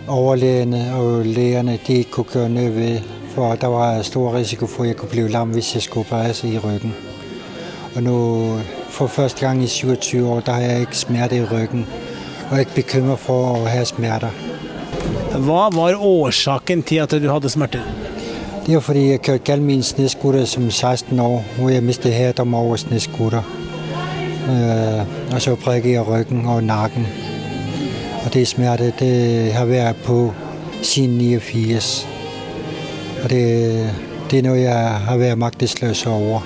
overlegene 0.08 0.96
og 0.96 1.26
legerne 1.26 1.80
de 1.88 2.04
kunne 2.04 2.32
gjøre 2.34 2.50
noe 2.50 2.72
ved. 2.76 3.12
For 3.36 3.56
der 3.60 3.68
var 3.68 4.02
stor 4.02 4.34
risiko 4.36 4.68
for 4.68 4.84
at 4.84 4.88
jeg 4.88 4.98
kunne 4.98 5.12
bli 5.12 5.28
lam 5.28 5.50
hvis 5.52 5.74
jeg 5.76 5.84
skulle 5.84 6.06
opereres 6.08 6.44
i 6.44 6.58
ryggen. 6.58 6.94
Og 7.96 8.04
nå, 8.04 8.18
for 8.90 9.08
første 9.08 9.46
gang 9.46 9.64
i 9.64 9.68
27 9.68 10.30
år, 10.30 10.40
da 10.40 10.52
har 10.52 10.62
jeg 10.62 10.80
ikke 10.80 10.98
smerte 10.98 11.38
i 11.38 11.44
ryggen. 11.44 11.88
Og 12.50 12.56
er 12.56 12.60
ikke 12.60 12.76
bekymret 12.76 13.20
for 13.20 13.56
å 13.56 13.68
ha 13.68 13.84
smerter. 13.84 14.32
Hva 15.36 15.68
var 15.74 16.00
årsaken 16.00 16.84
til 16.84 17.04
at 17.04 17.12
du 17.12 17.28
hadde 17.32 17.50
smerter? 17.50 17.84
Det 18.66 18.74
var 18.74 18.82
fordi 18.82 19.10
jeg 19.10 19.22
kjørte 19.22 19.44
galt 19.46 19.62
min 19.62 19.84
snedskutter 19.84 20.46
som 20.46 20.72
16 20.72 21.20
år, 21.20 21.44
hvor 21.58 21.70
jeg 21.70 21.84
mistet 21.84 22.14
hærdom 22.14 22.54
over 22.54 22.76
snescooter. 22.76 23.44
Øh, 24.50 25.34
og 25.34 25.42
så 25.42 25.56
brækkede 25.56 25.94
jeg 25.94 26.08
ryggen 26.08 26.46
og 26.46 26.64
nakken. 26.64 27.25
Og 28.26 28.34
det 28.34 28.48
smerte, 28.48 28.92
det 29.00 29.54
har 29.54 29.66
vært 29.70 29.96
på 30.06 30.34
siden 30.82 31.18
89. 31.18 32.08
Og 33.24 33.30
det, 33.30 33.46
det 34.32 34.40
er 34.40 34.46
noe 34.48 34.58
jeg 34.58 35.02
har 35.08 35.18
vært 35.22 35.38
maktesløs 35.38 36.06
over. 36.10 36.42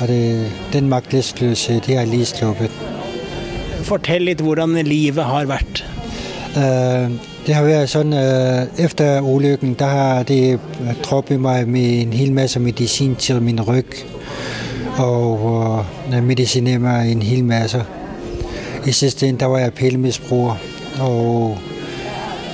Og 0.00 0.08
det, 0.08 0.50
den 0.72 0.88
maktesløshet 0.88 1.86
det 1.86 1.96
har 1.96 2.04
jeg 2.04 2.10
lige 2.12 2.26
sluppet. 2.26 2.70
Fortell 3.82 4.26
litt 4.28 4.40
hvordan 4.44 4.76
livet 4.84 5.24
har 5.24 5.48
vært. 5.48 5.84
Uh, 6.52 7.08
det 7.46 7.54
har 7.56 7.64
vært 7.64 7.88
sånn 7.88 8.12
uh, 8.12 8.68
Etter 8.76 9.24
ulykken 9.24 9.72
da 9.80 9.88
har 9.88 10.26
det 10.28 10.58
droppet 11.06 11.40
meg 11.40 11.70
med 11.72 12.02
en 12.02 12.12
hel 12.12 12.34
masse 12.36 12.60
medisin 12.60 13.16
til 13.16 13.40
min 13.40 13.62
rygg. 13.64 13.96
Og 15.00 15.46
uh, 15.48 16.20
medisinert 16.20 16.84
meg 16.84 17.14
en 17.14 17.24
hel 17.24 17.44
masse. 17.48 17.80
I 18.82 18.92
siste 18.92 19.28
ende 19.30 19.48
var 19.48 19.64
jeg 19.64 19.78
pillemisbruker. 19.78 20.71
Og 21.00 21.58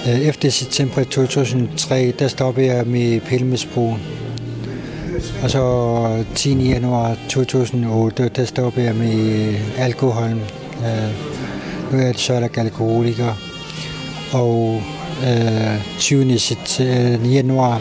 efter 0.07 0.51
september 0.51 1.05
2003, 1.05 2.13
der 2.19 2.29
stoppede 2.29 2.67
jeg 2.67 2.87
med 2.87 3.21
pillemisbrug. 3.21 3.95
Og 5.43 5.51
så 5.51 6.25
10. 6.35 6.69
januar 6.69 7.17
2008, 7.29 8.31
der 8.37 8.45
stoppede 8.45 8.87
jeg 8.87 8.95
med 8.95 9.55
alkohol. 9.79 10.31
Nu 11.93 11.99
er 11.99 12.07
jeg 12.07 12.15
sørlig 12.17 12.59
alkoholiker. 12.59 13.39
Og 14.33 14.83
20. 15.99 16.39
januar 17.25 17.81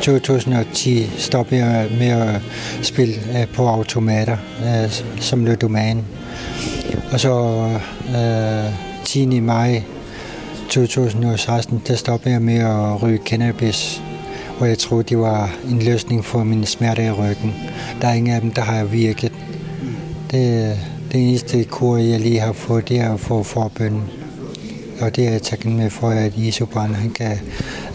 2010 0.00 1.10
stoppede 1.18 1.64
jeg 1.64 1.86
med 1.98 2.08
at 2.08 2.40
spille 2.82 3.14
på 3.54 3.66
automater 3.66 4.36
som 5.20 5.44
ludoman. 5.44 6.04
Og 7.12 7.20
så 7.20 7.68
10. 9.14 9.40
maj 9.40 9.82
2016 10.70 11.82
der 11.86 11.96
stoppede 11.96 12.32
jeg 12.32 12.42
med 12.42 12.64
å 12.66 12.96
ryge 12.98 13.20
cannabis, 13.24 14.02
hvor 14.56 14.66
jeg 14.66 14.78
trodde 14.78 15.02
det 15.08 15.18
var 15.18 15.52
en 15.70 15.78
løsning 15.78 16.24
for 16.24 16.42
mine 16.44 16.66
smerter 16.66 17.02
i 17.02 17.10
ryggen. 17.10 17.52
Der 18.02 18.08
er 18.08 18.14
ingen 18.14 18.34
av 18.34 18.40
dem 18.40 18.50
der 18.50 18.62
har 18.62 18.84
virket. 18.84 19.32
Det, 20.30 20.78
det 21.12 21.20
eneste 21.20 21.64
kur 21.64 21.96
jeg 21.96 22.20
lige 22.20 22.40
har 22.40 22.52
fått, 22.52 22.88
det 22.88 22.98
er 22.98 23.14
å 23.14 23.20
få 23.22 23.42
forbønnen. 23.46 24.08
Og 25.00 25.16
det 25.16 25.28
er 25.28 25.36
jeg 25.36 25.42
taknemmelig 25.42 25.92
for, 25.92 26.10
at 26.10 26.34
barn 26.74 26.94
han 26.94 27.10
kan 27.10 27.38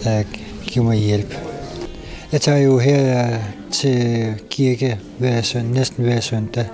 uh, 0.06 0.24
give 0.66 0.84
meg 0.84 0.98
hjelp. 0.98 1.34
Jeg 2.32 2.40
tager 2.40 2.58
jo 2.64 2.78
her 2.78 3.38
til 3.70 4.40
kirke 4.50 4.98
hver 5.18 5.42
søndag, 5.42 5.74
næsten 5.74 6.04
hver 6.04 6.20
søndag. 6.20 6.66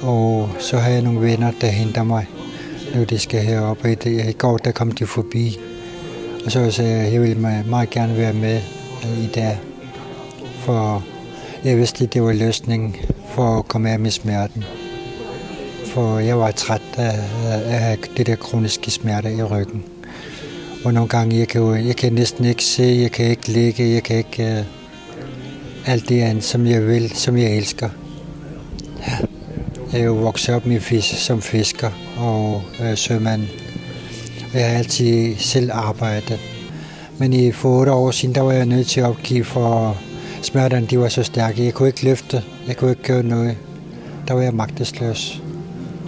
Og 0.00 0.48
så 0.58 0.78
har 0.78 0.90
jeg 0.90 1.02
nogle 1.02 1.20
venner, 1.20 1.52
der 1.60 1.68
henter 1.68 2.02
mig, 2.02 2.26
når 2.94 3.04
de 3.04 3.18
skal 3.18 3.40
herop. 3.40 3.84
I, 3.84 4.28
i 4.28 4.32
går 4.32 4.56
der 4.56 4.72
kom 4.72 4.92
de 4.92 5.06
forbi, 5.06 5.58
og 6.44 6.52
så 6.52 6.70
sagde 6.70 6.90
jeg, 6.90 7.06
at 7.06 7.12
jeg 7.12 7.22
ville 7.22 7.62
meget 7.66 7.90
gerne 7.90 8.16
være 8.16 8.32
med 8.32 8.60
i 9.04 9.28
dag. 9.34 9.58
For 10.58 11.02
jeg 11.64 11.78
vidste, 11.78 12.04
at 12.04 12.14
det 12.14 12.22
var 12.22 12.32
løsningen 12.32 12.96
for 13.34 13.58
at 13.58 13.68
komme 13.68 13.90
af 13.90 13.98
med 13.98 14.10
smerten. 14.10 14.64
For 15.86 16.18
jeg 16.18 16.38
var 16.38 16.50
træt 16.50 16.82
af, 16.96 17.18
af 17.68 17.98
det 18.16 18.26
der 18.26 18.36
kroniske 18.36 18.90
smerte 18.90 19.34
i 19.34 19.42
ryggen. 19.42 19.84
Og 20.84 20.94
nogle 20.94 21.08
gange, 21.08 21.38
jeg 21.38 21.48
kan, 21.48 21.86
jeg 21.86 21.96
kan 21.96 22.12
næsten 22.12 22.44
ikke 22.44 22.64
se, 22.64 22.98
jeg 23.02 23.10
kan 23.10 23.26
ikke 23.26 23.48
ligge, 23.48 23.90
jeg 23.90 24.02
kan 24.02 24.16
ikke 24.16 24.42
uh, 24.42 25.92
alt 25.92 26.08
det 26.08 26.20
andet, 26.20 26.44
som 26.44 26.66
jeg 26.66 26.86
vil, 26.86 27.10
som 27.10 27.36
jeg 27.36 27.56
elsker. 27.56 27.88
Jeg 29.94 30.02
er 30.02 30.06
jo 30.06 30.14
vokset 30.14 30.54
op 30.54 30.66
med 30.66 30.80
fisk, 30.80 31.26
som 31.26 31.42
fisker 31.42 31.90
og 32.18 32.62
øh, 32.82 32.96
sømand. 32.96 33.42
Jeg 34.54 34.70
har 34.70 34.78
altid 34.78 35.36
selv 35.36 35.70
arbejdet. 35.72 36.40
Men 37.18 37.32
i 37.32 37.52
for 37.52 37.68
otte 37.68 37.92
år 37.92 38.10
siden, 38.10 38.34
var 38.34 38.52
jeg 38.52 38.66
nødt 38.66 38.86
til 38.86 39.00
at 39.00 39.06
opgive, 39.06 39.44
for 39.44 39.96
smerterne 40.42 40.86
de 40.86 40.98
var 40.98 41.08
så 41.08 41.22
stærke. 41.22 41.64
Jeg 41.64 41.74
kunne 41.74 41.88
ikke 41.88 42.04
løfte, 42.04 42.42
jeg 42.68 42.76
kunne 42.76 42.90
ikke 42.90 43.02
gøre 43.02 43.22
noget. 43.22 43.56
Der 44.28 44.34
var 44.34 44.42
jeg 44.42 44.54
magtesløs. 44.54 45.42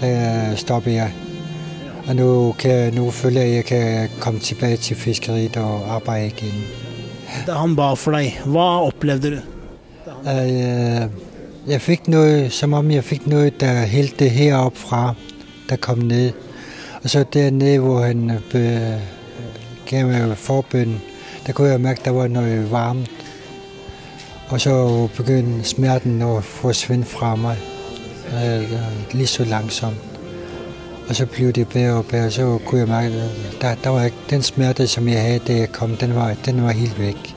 Der 0.01 0.55
stoppede 0.55 0.95
jeg. 0.95 1.13
Og 2.09 2.17
jeg, 2.65 2.91
nu 2.91 3.11
føler 3.11 3.41
jeg, 3.41 3.51
at 3.51 3.57
jeg 3.57 3.65
kan 3.65 4.09
komme 4.21 4.41
tilbage 4.41 4.77
til 4.77 4.97
fiskeriet 4.97 5.57
og 5.57 5.95
arbejde 5.95 6.27
igen. 6.27 6.65
Da 7.47 7.53
han 7.53 7.77
ba 7.77 7.95
for 7.95 8.11
deg, 8.11 8.41
hva 8.45 8.81
opplevde 8.87 9.31
du? 9.31 9.41
Uh, 10.25 11.26
jeg 11.69 11.81
fik 11.81 12.09
noget, 12.09 12.53
som 12.53 12.73
om 12.73 12.91
jeg 12.91 13.05
fik 13.05 13.27
noget, 13.27 13.61
der 13.61 13.87
hældte 13.87 14.29
herop 14.29 14.77
fra, 14.77 15.15
der 15.69 15.77
kom 15.77 15.99
ned. 15.99 16.33
Og 17.03 17.11
så 17.11 17.25
dernede, 17.33 17.79
hvor 17.79 18.01
han 18.01 18.39
be, 18.53 18.99
gav 19.87 20.07
mig 20.07 20.37
der 21.47 21.53
kunne 21.53 21.69
jeg 21.69 21.81
mærke, 21.81 21.99
at 21.99 22.05
der 22.05 22.11
var 22.11 22.29
noget 22.29 22.71
varmt. 22.71 23.11
Og 24.49 24.61
så 24.61 25.09
begyndte 25.17 25.69
smerten 25.69 26.23
at 26.23 26.45
forsvinde 26.45 27.05
fra 27.05 27.37
mig, 27.37 27.57
uh, 28.33 28.71
lige 29.13 29.27
så 29.27 29.45
langsomt. 29.45 29.97
Og 31.09 31.17
så 31.17 31.27
blev 31.27 31.53
det 31.53 31.69
bedre 31.69 31.95
og 31.95 32.07
bedre, 32.07 32.31
så 32.31 32.59
kunne 32.67 32.81
jeg 32.81 32.89
mærke, 32.89 33.15
at 33.15 33.61
der, 33.61 33.75
der 33.75 33.91
den 34.31 34.43
smerte, 34.43 34.87
som 34.87 35.09
jeg 35.09 35.23
havde, 35.23 35.39
da 35.39 35.57
jeg 35.57 35.73
kom, 35.73 35.97
den 35.97 36.15
var, 36.15 36.35
den 36.45 36.63
var 36.63 36.71
helt 36.71 37.01
væk. 37.01 37.37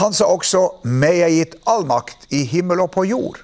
Han 0.00 0.12
sa 0.12 0.24
også 0.24 0.82
'Meg 0.84 1.20
er 1.20 1.28
gitt 1.28 1.54
all 1.66 1.84
makt 1.84 2.26
i 2.30 2.44
himmel 2.44 2.80
og 2.80 2.90
på 2.90 3.04
jord'. 3.04 3.42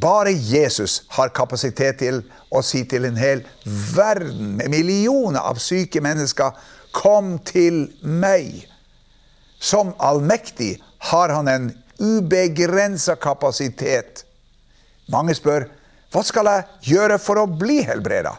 Bare 0.00 0.32
Jesus 0.34 1.02
har 1.08 1.28
kapasitet 1.28 1.98
til 1.98 2.22
å 2.52 2.62
si 2.62 2.84
til 2.84 3.04
en 3.04 3.16
hel 3.16 3.44
verden 3.94 4.56
med 4.56 4.68
millioner 4.68 5.40
av 5.40 5.58
syke 5.58 6.00
mennesker 6.00 6.50
'Kom 6.92 7.38
til 7.38 7.92
meg'. 8.02 8.66
Som 9.60 9.94
allmektig 9.98 10.82
har 10.98 11.28
han 11.28 11.48
en 11.48 11.82
ubegrensa 12.00 13.14
kapasitet. 13.14 14.24
Mange 15.08 15.34
spør 15.34 15.68
hva 16.12 16.22
skal 16.24 16.48
jeg 16.48 16.94
gjøre 16.94 17.18
for 17.20 17.36
å 17.42 17.46
bli 17.46 17.82
helbreda? 17.84 18.32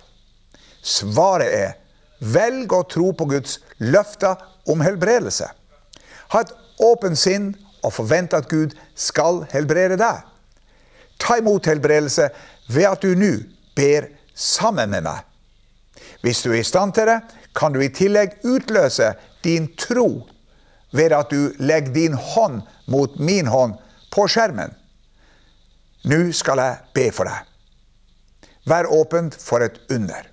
Svaret 0.81 1.53
er 1.53 1.75
velg 2.19 2.73
å 2.73 2.83
tro 2.89 3.11
på 3.13 3.27
Guds 3.29 3.59
løfter 3.77 4.39
om 4.69 4.81
helbredelse. 4.81 5.49
Ha 6.33 6.41
et 6.41 6.53
åpent 6.79 7.19
sinn 7.19 7.51
og 7.83 7.93
forvent 7.95 8.33
at 8.35 8.49
Gud 8.51 8.75
skal 8.95 9.43
helbrede 9.53 9.97
deg. 9.99 10.23
Ta 11.19 11.39
imot 11.39 11.67
helbredelse 11.67 12.29
ved 12.71 12.87
at 12.89 13.03
du 13.03 13.15
nå 13.17 13.33
ber 13.75 14.09
sammen 14.35 14.91
med 14.91 15.05
meg. 15.07 15.23
Hvis 16.23 16.43
du 16.43 16.51
er 16.51 16.61
i 16.61 16.67
stand 16.67 16.93
til 16.95 17.07
det, 17.07 17.19
kan 17.55 17.73
du 17.73 17.81
i 17.83 17.91
tillegg 17.91 18.39
utløse 18.47 19.13
din 19.43 19.67
tro 19.79 20.27
ved 20.91 21.13
at 21.15 21.31
du 21.31 21.53
legger 21.59 21.93
din 21.93 22.13
hånd 22.13 22.61
mot 22.87 23.19
min 23.19 23.47
hånd 23.47 23.75
på 24.11 24.27
skjermen. 24.27 24.73
Nå 26.07 26.31
skal 26.35 26.61
jeg 26.63 26.79
be 26.95 27.09
for 27.11 27.29
deg. 27.29 27.45
Vær 28.69 28.89
åpent 28.93 29.35
for 29.35 29.63
et 29.65 29.79
under. 29.91 30.27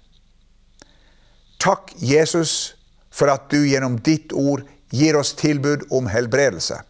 Takk, 1.62 1.92
Jesus, 1.98 2.76
for 3.11 3.32
at 3.32 3.48
du 3.50 3.64
gjennom 3.64 3.98
ditt 4.04 4.32
ord 4.37 4.62
gir 4.90 5.16
oss 5.16 5.35
tilbud 5.35 5.87
om 5.90 6.07
helbredelse. 6.11 6.81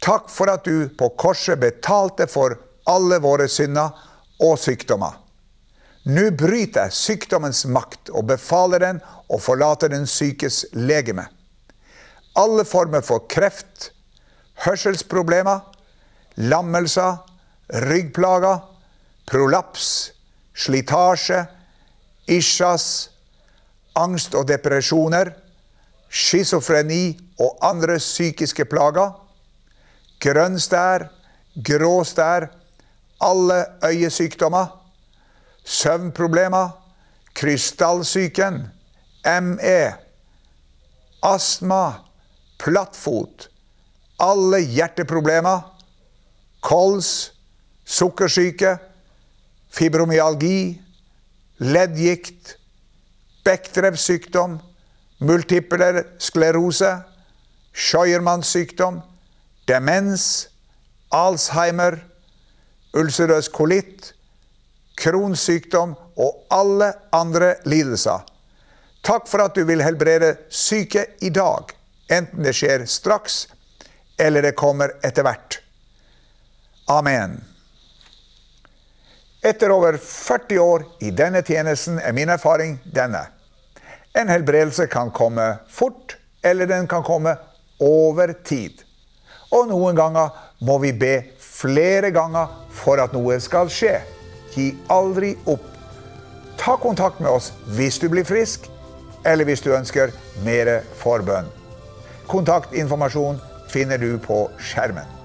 Takk 0.00 0.30
for 0.32 0.50
at 0.50 0.64
du 0.64 0.88
på 0.98 1.10
korset 1.20 1.60
betalte 1.60 2.26
for 2.30 2.56
alle 2.88 3.20
våre 3.20 3.48
synder 3.52 3.92
og 4.40 4.56
sykdommer. 4.58 5.18
Nå 6.08 6.30
bryter 6.32 6.88
jeg 6.88 6.96
sykdommens 6.96 7.66
makt 7.68 8.08
og 8.16 8.30
befaler 8.30 8.80
den 8.80 9.02
å 9.28 9.38
forlate 9.38 9.90
den 9.92 10.06
sykes 10.08 10.64
legeme. 10.72 11.26
Alle 12.40 12.64
former 12.64 13.04
for 13.04 13.26
kreft, 13.28 13.90
hørselsproblemer, 14.64 15.60
lammelser, 16.40 17.18
ryggplager, 17.84 18.62
prolaps, 19.28 20.12
slitasje, 20.56 21.44
isjas, 22.30 23.10
angst 23.98 24.34
og 24.38 24.48
depresjoner, 24.48 25.34
schizofreni 26.10 27.14
og 27.38 27.58
andre 27.62 27.98
psykiske 28.02 28.66
plager, 28.70 29.14
grønn 30.20 30.58
stær, 30.60 31.06
grå 31.54 32.02
stær, 32.04 32.48
alle 33.20 33.64
øyesykdommer, 33.86 34.66
søvnproblemer, 35.64 36.70
krystallsyken, 37.34 38.62
ME, 39.42 39.80
astma, 41.22 41.84
plattfot, 42.58 43.48
alle 44.20 44.60
hjerteproblemer, 44.64 45.60
kols, 46.64 47.32
sukkersyke, 47.84 48.76
fibromyalgi, 49.70 50.80
leddgikt, 51.60 52.56
bekkrevsykdom, 53.44 54.58
multipler 55.20 56.04
sklerose, 56.18 56.98
Scheuermanns 57.72 58.50
sykdom, 58.50 59.00
demens, 59.68 60.48
Alzheimer, 61.10 62.00
ulcerøs 62.96 63.48
kolitt, 63.48 64.12
Crohns 65.00 65.44
sykdom 65.46 65.94
og 66.20 66.44
alle 66.52 66.92
andre 67.16 67.54
lidelser. 67.64 68.26
Takk 69.06 69.28
for 69.30 69.46
at 69.46 69.56
du 69.56 69.64
vil 69.64 69.82
helbrede 69.84 70.34
syke 70.52 71.06
i 71.24 71.30
dag, 71.32 71.72
enten 72.12 72.44
det 72.44 72.52
skjer 72.58 72.84
straks 72.90 73.46
eller 74.20 74.44
det 74.44 74.56
kommer 74.58 74.92
etter 75.06 75.24
hvert. 75.24 75.60
Amen. 76.90 77.38
Etter 79.40 79.72
over 79.72 79.96
40 79.96 80.60
år 80.60 80.84
i 81.00 81.10
denne 81.16 81.40
tjenesten 81.46 81.96
er 82.02 82.12
min 82.12 82.28
erfaring 82.28 82.76
denne. 82.84 83.22
En 84.14 84.28
helbredelse 84.28 84.86
kan 84.86 85.10
komme 85.10 85.58
fort, 85.68 86.16
eller 86.42 86.66
den 86.66 86.88
kan 86.88 87.02
komme 87.02 87.36
over 87.80 88.32
tid. 88.44 88.82
Og 89.50 89.68
noen 89.70 89.96
ganger 89.98 90.34
må 90.66 90.78
vi 90.82 90.92
be 90.92 91.14
flere 91.42 92.10
ganger 92.14 92.50
for 92.74 93.02
at 93.02 93.14
noe 93.14 93.38
skal 93.42 93.70
skje. 93.70 94.00
Gi 94.54 94.72
aldri 94.90 95.34
opp. 95.50 95.66
Ta 96.58 96.76
kontakt 96.80 97.22
med 97.22 97.30
oss 97.30 97.52
hvis 97.76 98.00
du 98.02 98.08
blir 98.10 98.26
frisk, 98.26 98.66
eller 99.24 99.46
hvis 99.46 99.62
du 99.62 99.70
ønsker 99.76 100.12
mer 100.44 100.80
forbønn. 101.00 101.48
Kontaktinformasjon 102.30 103.40
finner 103.70 103.98
du 103.98 104.18
på 104.22 104.44
skjermen. 104.58 105.19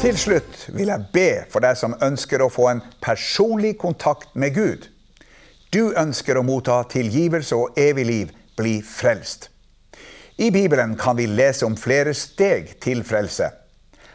Til 0.00 0.16
slutt 0.16 0.62
vil 0.72 0.88
jeg 0.88 1.08
be 1.12 1.28
for 1.52 1.60
deg 1.60 1.76
som 1.76 1.92
ønsker 2.00 2.40
å 2.40 2.46
få 2.48 2.70
en 2.70 2.78
personlig 3.04 3.74
kontakt 3.82 4.30
med 4.32 4.54
Gud. 4.56 4.86
Du 5.68 5.92
ønsker 5.92 6.38
å 6.40 6.44
motta 6.46 6.78
tilgivelse 6.88 7.52
og 7.52 7.76
evig 7.76 8.06
liv, 8.08 8.30
bli 8.56 8.78
frelst. 8.80 9.50
I 10.40 10.48
Bibelen 10.54 10.94
kan 10.96 11.18
vi 11.18 11.26
lese 11.28 11.68
om 11.68 11.76
flere 11.76 12.14
steg 12.16 12.78
til 12.80 13.02
frelse. 13.04 13.50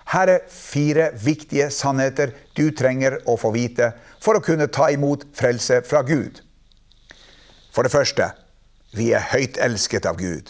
Her 0.09 0.31
er 0.33 0.47
fire 0.49 1.11
viktige 1.21 1.69
sannheter 1.69 2.33
du 2.57 2.71
trenger 2.73 3.19
å 3.29 3.37
få 3.37 3.53
vite 3.53 3.91
for 4.17 4.39
å 4.39 4.41
kunne 4.41 4.65
ta 4.73 4.89
imot 4.89 5.27
frelse 5.37 5.83
fra 5.85 6.01
Gud. 6.01 6.41
For 7.69 7.85
det 7.85 7.93
første 7.93 8.31
vi 8.97 9.11
er 9.13 9.29
høyt 9.35 9.61
elsket 9.61 10.09
av 10.09 10.17
Gud. 10.17 10.49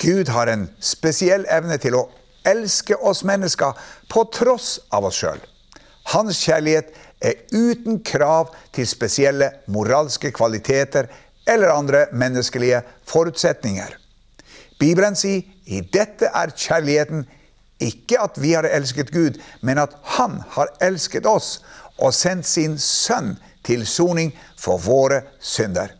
Gud 0.00 0.32
har 0.32 0.48
en 0.48 0.70
spesiell 0.80 1.44
evne 1.52 1.76
til 1.84 2.00
å 2.00 2.06
elske 2.46 2.96
oss 2.96 3.24
mennesker 3.24 3.76
på 4.08 4.24
tross 4.34 4.78
av 4.94 5.08
oss 5.08 5.20
sjøl. 5.22 5.40
Hans 6.12 6.40
kjærlighet 6.40 6.94
er 7.20 7.40
uten 7.52 8.00
krav 8.06 8.54
til 8.72 8.86
spesielle 8.88 9.50
moralske 9.66 10.30
kvaliteter 10.32 11.08
eller 11.48 11.72
andre 11.74 12.06
menneskelige 12.12 12.82
forutsetninger. 13.08 13.96
Bibelen 14.78 15.16
sier 15.18 15.42
i 15.66 15.82
dette 15.82 16.30
er 16.30 16.54
kjærligheten 16.54 17.26
ikke 17.82 18.18
at 18.20 18.38
vi 18.40 18.54
har 18.56 18.66
elsket 18.66 19.10
Gud, 19.14 19.38
men 19.60 19.78
at 19.78 19.94
Han 20.16 20.42
har 20.54 20.72
elsket 20.82 21.26
oss 21.26 21.58
og 21.98 22.14
sendt 22.14 22.46
sin 22.46 22.78
sønn 22.78 23.36
til 23.66 23.86
soning 23.86 24.32
for 24.58 24.78
våre 24.78 25.22
synder. 25.40 25.94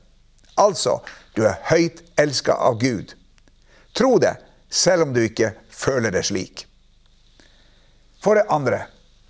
Altså, 0.58 0.98
du 1.36 1.44
er 1.46 1.58
høyt 1.70 2.02
elska 2.18 2.52
av 2.52 2.78
Gud. 2.80 3.14
Tro 3.94 4.18
det, 4.18 4.34
selv 4.70 5.06
om 5.06 5.14
du 5.14 5.20
ikke 5.22 5.52
føler 5.78 6.14
det 6.14 6.24
slik. 6.26 6.66
For 8.22 8.34
det 8.34 8.48
andre, 8.50 8.82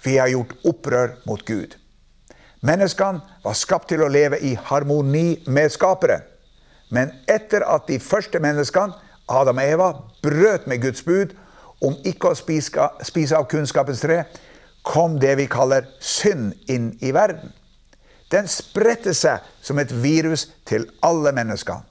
vi 0.04 0.16
har 0.16 0.30
gjort 0.32 0.54
opprør 0.64 1.18
mot 1.26 1.44
Gud. 1.44 1.76
Menneskene 2.64 3.20
var 3.44 3.54
skapt 3.54 3.90
til 3.92 4.02
å 4.02 4.11
leve 4.11 4.40
i 4.42 4.54
harmoni 4.70 5.42
med 5.46 5.70
Skaperen. 5.70 6.24
Men 6.90 7.12
etter 7.28 7.62
at 7.68 7.87
de 7.87 7.98
første 8.00 8.40
menneskene 8.40 8.96
Adam 9.28 9.61
og 9.61 9.64
Eva 9.64 9.88
brøt 10.24 10.66
med 10.66 10.80
Guds 10.82 11.04
bud 11.04 11.34
om 11.84 11.98
ikke 12.08 12.32
å 12.32 12.38
spise 12.38 13.37
av 13.37 13.46
kunnskapens 13.50 14.00
tre, 14.02 14.22
kom 14.82 15.18
det 15.20 15.34
vi 15.38 15.46
kaller 15.50 15.87
synd 16.00 16.54
inn 16.72 16.94
i 17.04 17.12
verden. 17.14 17.52
Den 18.32 18.48
spredte 18.48 19.12
seg 19.14 19.44
som 19.64 19.78
et 19.78 19.92
virus 19.92 20.48
til 20.68 20.88
alle 21.04 21.32
mennesker. 21.37 21.84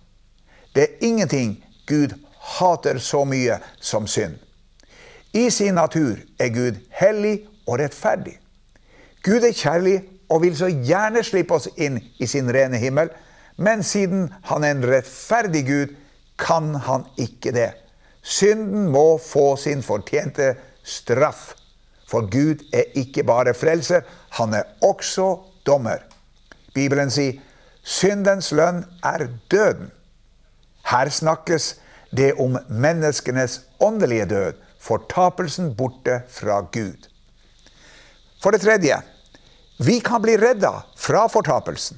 Det 0.74 0.84
er 0.84 1.06
ingenting 1.06 1.56
Gud 1.88 2.18
hater 2.58 3.00
så 3.00 3.24
mye 3.26 3.60
som 3.80 4.10
synd. 4.10 4.38
I 5.34 5.50
sin 5.50 5.76
natur 5.76 6.20
er 6.40 6.54
Gud 6.54 6.78
hellig 7.00 7.48
og 7.68 7.80
rettferdig. 7.82 8.38
Gud 9.24 9.44
er 9.44 9.56
kjærlig 9.56 10.02
og 10.30 10.42
vil 10.44 10.56
så 10.58 10.70
gjerne 10.70 11.24
slippe 11.24 11.56
oss 11.58 11.70
inn 11.76 12.00
i 12.20 12.28
sin 12.28 12.50
rene 12.54 12.80
himmel, 12.82 13.10
men 13.58 13.84
siden 13.84 14.28
han 14.50 14.64
er 14.64 14.76
en 14.76 14.88
rettferdig 14.88 15.64
Gud, 15.68 15.96
kan 16.38 16.76
han 16.86 17.08
ikke 17.18 17.52
det. 17.56 17.72
Synden 18.22 18.92
må 18.94 19.18
få 19.18 19.56
sin 19.58 19.82
fortjente 19.84 20.52
straff. 20.86 21.56
For 22.08 22.28
Gud 22.32 22.62
er 22.74 22.92
ikke 22.96 23.24
bare 23.28 23.56
frelser, 23.58 24.06
han 24.38 24.54
er 24.54 24.68
også 24.86 25.32
dommer. 25.66 26.04
Bibelen 26.76 27.10
sier 27.12 27.40
syndens 27.84 28.52
lønn 28.56 28.84
er 29.04 29.26
døden. 29.52 29.90
Her 30.88 31.10
snakkes 31.10 31.74
det 32.16 32.36
om 32.40 32.56
menneskenes 32.70 33.62
åndelige 33.84 34.30
død, 34.30 34.54
fortapelsen 34.80 35.74
borte 35.76 36.22
fra 36.30 36.62
Gud. 36.72 37.08
For 38.44 38.52
det 38.52 38.62
tredje, 38.62 39.02
vi 39.78 40.00
kan 40.00 40.22
bli 40.22 40.38
redda 40.38 40.84
fra 40.96 41.28
fortapelsen. 41.28 41.98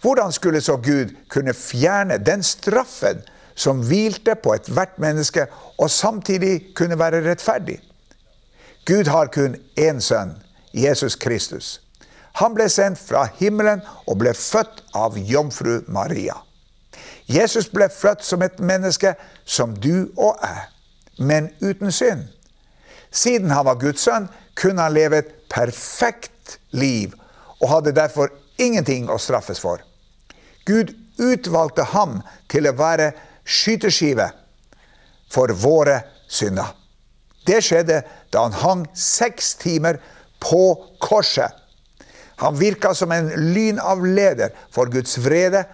Hvordan 0.00 0.32
skulle 0.32 0.60
så 0.60 0.76
Gud 0.76 1.12
kunne 1.28 1.54
fjerne 1.54 2.18
den 2.18 2.42
straffen 2.42 3.20
som 3.60 3.82
hvilte 3.84 4.34
på 4.34 4.54
ethvert 4.54 4.98
menneske, 4.98 5.46
og 5.78 5.90
samtidig 5.90 6.74
kunne 6.74 6.98
være 6.98 7.24
rettferdig. 7.30 7.80
Gud 8.86 9.10
har 9.12 9.26
kun 9.26 9.56
én 9.78 10.00
sønn, 10.00 10.34
Jesus 10.72 11.16
Kristus. 11.16 11.80
Han 12.40 12.54
ble 12.54 12.68
sendt 12.70 12.98
fra 12.98 13.26
himmelen 13.36 13.82
og 14.06 14.18
ble 14.22 14.32
født 14.34 14.84
av 14.94 15.18
jomfru 15.18 15.80
Maria. 15.88 16.38
Jesus 17.28 17.68
ble 17.68 17.90
født 17.92 18.24
som 18.24 18.42
et 18.42 18.58
menneske 18.60 19.14
som 19.44 19.74
du 19.76 20.08
og 20.16 20.38
jeg, 20.40 20.62
men 21.20 21.50
uten 21.60 21.92
synd. 21.92 22.24
Siden 23.10 23.50
han 23.50 23.66
var 23.66 23.80
Guds 23.80 24.06
sønn, 24.06 24.28
kunne 24.54 24.82
han 24.82 24.94
leve 24.96 25.20
et 25.20 25.32
perfekt 25.52 26.58
liv 26.72 27.14
og 27.60 27.68
hadde 27.74 27.96
derfor 27.96 28.32
ingenting 28.60 29.08
å 29.10 29.18
straffes 29.20 29.60
for. 29.60 29.82
Gud 30.68 30.94
utvalgte 31.20 31.84
ham 31.92 32.20
til 32.48 32.68
å 32.68 32.76
være 32.76 33.10
skyteskive 33.44 34.30
for 35.30 35.52
våre 35.60 36.00
synder. 36.30 36.72
Det 37.46 37.60
skjedde 37.64 38.02
da 38.32 38.44
han 38.46 38.56
hang 38.62 38.86
seks 38.94 39.54
timer 39.60 39.98
på 40.40 40.62
korset. 41.02 41.52
Han 42.40 42.56
virka 42.56 42.94
som 42.96 43.12
en 43.12 43.28
lynavleder 43.52 44.54
for 44.72 44.88
Guds 44.92 45.18
vrede 45.20 45.66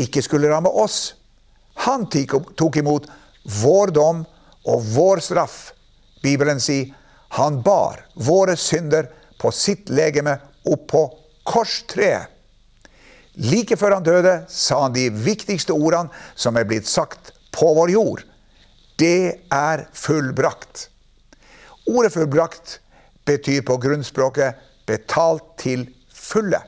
ikke 0.00 0.22
skulle 0.26 0.50
ramme 0.50 0.70
oss. 0.70 1.14
Han 1.86 2.08
tok 2.10 2.80
imot 2.80 3.06
vår 3.60 3.94
dom 3.94 4.24
og 4.68 4.82
vår 4.94 5.22
straff. 5.24 5.72
Bibelen 6.22 6.60
sier 6.60 6.92
han 7.36 7.60
bar 7.62 8.02
våre 8.14 8.56
synder 8.58 9.08
på 9.40 9.52
sitt 9.54 9.88
legeme 9.92 10.36
opp 10.68 10.86
på 10.90 11.04
korstreet. 11.46 12.28
Like 13.40 13.76
før 13.78 13.94
han 13.96 14.04
døde, 14.04 14.32
sa 14.50 14.82
han 14.82 14.96
de 14.96 15.06
viktigste 15.14 15.72
ordene 15.72 16.10
som 16.34 16.58
er 16.58 16.66
blitt 16.68 16.88
sagt 16.90 17.30
på 17.54 17.70
vår 17.78 17.92
jord. 17.94 18.24
Det 19.00 19.46
er 19.54 19.86
fullbrakt. 19.96 20.88
Ordet 21.88 22.12
fullbrakt 22.12 22.80
betyr 23.24 23.62
på 23.64 23.78
grunnspråket 23.80 24.58
betalt 24.90 25.46
til 25.62 25.86
fulle. 26.12 26.60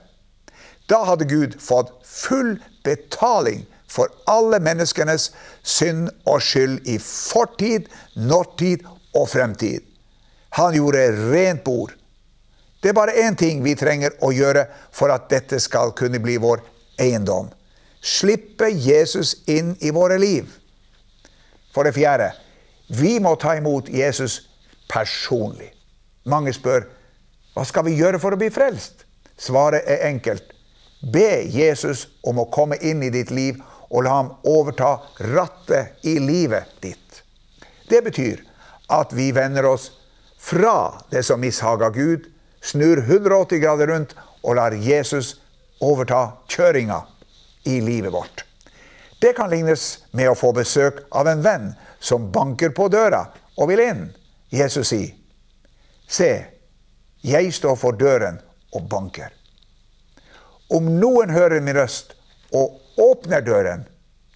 Da 0.88 1.02
hadde 1.08 1.28
Gud 1.28 1.58
fått 1.60 1.92
full 2.06 2.56
betaling 2.86 3.66
for 3.92 4.12
alle 4.30 4.60
menneskenes 4.64 5.30
synd 5.62 6.08
og 6.24 6.40
skyld 6.42 6.88
i 6.88 6.98
fortid, 7.02 7.90
nåtid 8.16 8.86
og 9.14 9.28
fremtid. 9.28 9.84
Han 10.56 10.74
gjorde 10.76 11.10
rent 11.32 11.64
bord 11.64 11.92
det 12.82 12.88
er 12.88 12.92
bare 12.92 13.14
én 13.14 13.36
ting 13.38 13.60
vi 13.62 13.76
trenger 13.78 14.16
å 14.26 14.32
gjøre 14.34 14.64
for 14.90 15.12
at 15.14 15.28
dette 15.30 15.60
skal 15.62 15.92
kunne 15.94 16.18
bli 16.22 16.34
vår 16.42 16.64
eiendom. 17.00 17.46
Slippe 18.02 18.72
Jesus 18.74 19.36
inn 19.46 19.76
i 19.78 19.92
våre 19.94 20.16
liv. 20.18 20.48
For 21.70 21.86
det 21.86 21.94
fjerde, 21.94 22.32
vi 22.90 23.20
må 23.22 23.36
ta 23.38 23.54
imot 23.56 23.88
Jesus 23.88 24.40
personlig. 24.90 25.70
Mange 26.26 26.52
spør 26.52 26.88
hva 27.54 27.62
skal 27.68 27.86
vi 27.86 27.94
gjøre 28.00 28.18
for 28.18 28.34
å 28.34 28.40
bli 28.40 28.50
frelst? 28.50 29.04
Svaret 29.38 29.86
er 29.86 30.08
enkelt. 30.08 30.50
Be 31.12 31.44
Jesus 31.52 32.08
om 32.26 32.40
å 32.42 32.48
komme 32.50 32.80
inn 32.82 33.02
i 33.06 33.12
ditt 33.14 33.30
liv 33.30 33.60
og 33.92 34.04
la 34.06 34.16
ham 34.16 34.30
overta 34.48 34.94
rattet 35.34 36.06
i 36.08 36.16
livet 36.18 36.80
ditt. 36.80 37.22
Det 37.88 38.00
betyr 38.04 38.40
at 38.88 39.12
vi 39.12 39.30
vender 39.36 39.68
oss 39.68 39.90
fra 40.40 41.04
det 41.10 41.22
som 41.22 41.40
mishager 41.40 41.90
Gud, 41.90 42.24
snur 42.62 42.98
180 43.04 43.60
grader 43.60 43.92
rundt 43.92 44.14
og 44.42 44.56
lar 44.56 44.72
Jesus 44.72 45.36
overta 45.82 46.22
kjøringa 46.48 47.02
i 47.68 47.80
livet 47.80 48.12
vårt. 48.12 48.44
Det 49.20 49.36
kan 49.36 49.50
lignes 49.50 50.02
med 50.10 50.32
å 50.32 50.38
få 50.38 50.50
besøk 50.56 51.04
av 51.14 51.28
en 51.30 51.44
venn 51.44 51.68
som 52.02 52.30
banker 52.34 52.72
på 52.74 52.88
døra 52.90 53.26
og 53.54 53.68
vil 53.70 53.84
inn. 53.84 54.08
Jesus 54.50 54.88
sier, 54.88 55.14
'Se, 56.08 56.46
jeg 57.22 57.52
står 57.54 57.76
for 57.76 57.92
døren 57.92 58.40
og 58.72 58.88
banker.' 58.88 59.32
Om 60.70 60.88
noen 60.98 61.30
hører 61.30 61.60
min 61.60 61.76
røst 61.76 62.14
og 62.52 62.81
åpner 63.02 63.42
døren, 63.44 63.84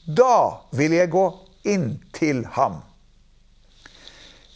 da 0.06 0.66
vil 0.76 0.94
jeg 0.96 1.10
gå 1.14 1.24
inn 1.66 1.88
til 2.14 2.44
ham. 2.56 2.80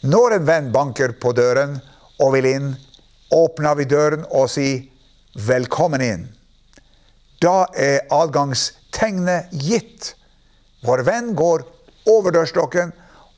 Når 0.01 0.37
en 0.37 0.47
venn 0.47 0.69
banker 0.73 1.13
på 1.21 1.33
døren 1.37 1.77
og 2.21 2.33
vil 2.35 2.47
inn, 2.49 2.71
åpner 3.31 3.75
vi 3.77 3.85
døren 3.85 4.25
og 4.29 4.49
sier 4.49 4.87
'velkommen 5.35 6.01
inn'. 6.01 6.27
Da 7.41 7.65
er 7.75 8.07
adgangstegnet 8.11 9.51
gitt. 9.51 10.15
Vår 10.83 11.03
venn 11.03 11.35
går 11.35 11.63
over 12.05 12.31
dørstokken, 12.31 12.91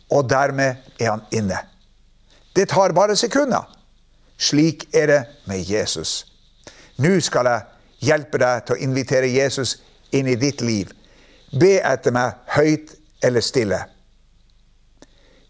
og 0.09 0.29
dermed 0.29 0.75
er 0.99 1.09
han 1.09 1.21
inne. 1.31 1.59
Det 2.55 2.69
tar 2.69 2.93
bare 2.93 3.15
sekunder. 3.15 3.63
Slik 4.37 4.87
er 4.93 5.07
det 5.07 5.25
med 5.45 5.63
Jesus. 5.69 6.25
Nå 6.97 7.19
skal 7.19 7.45
jeg 7.45 7.61
hjelpe 7.99 8.37
deg 8.37 8.65
til 8.65 8.75
å 8.75 8.83
invitere 8.83 9.31
Jesus 9.31 9.77
inn 10.13 10.29
i 10.29 10.37
ditt 10.39 10.61
liv. 10.61 10.91
Be 11.51 11.77
etter 11.81 12.13
meg 12.15 12.39
høyt 12.55 12.95
eller 13.23 13.41
stille. 13.45 13.83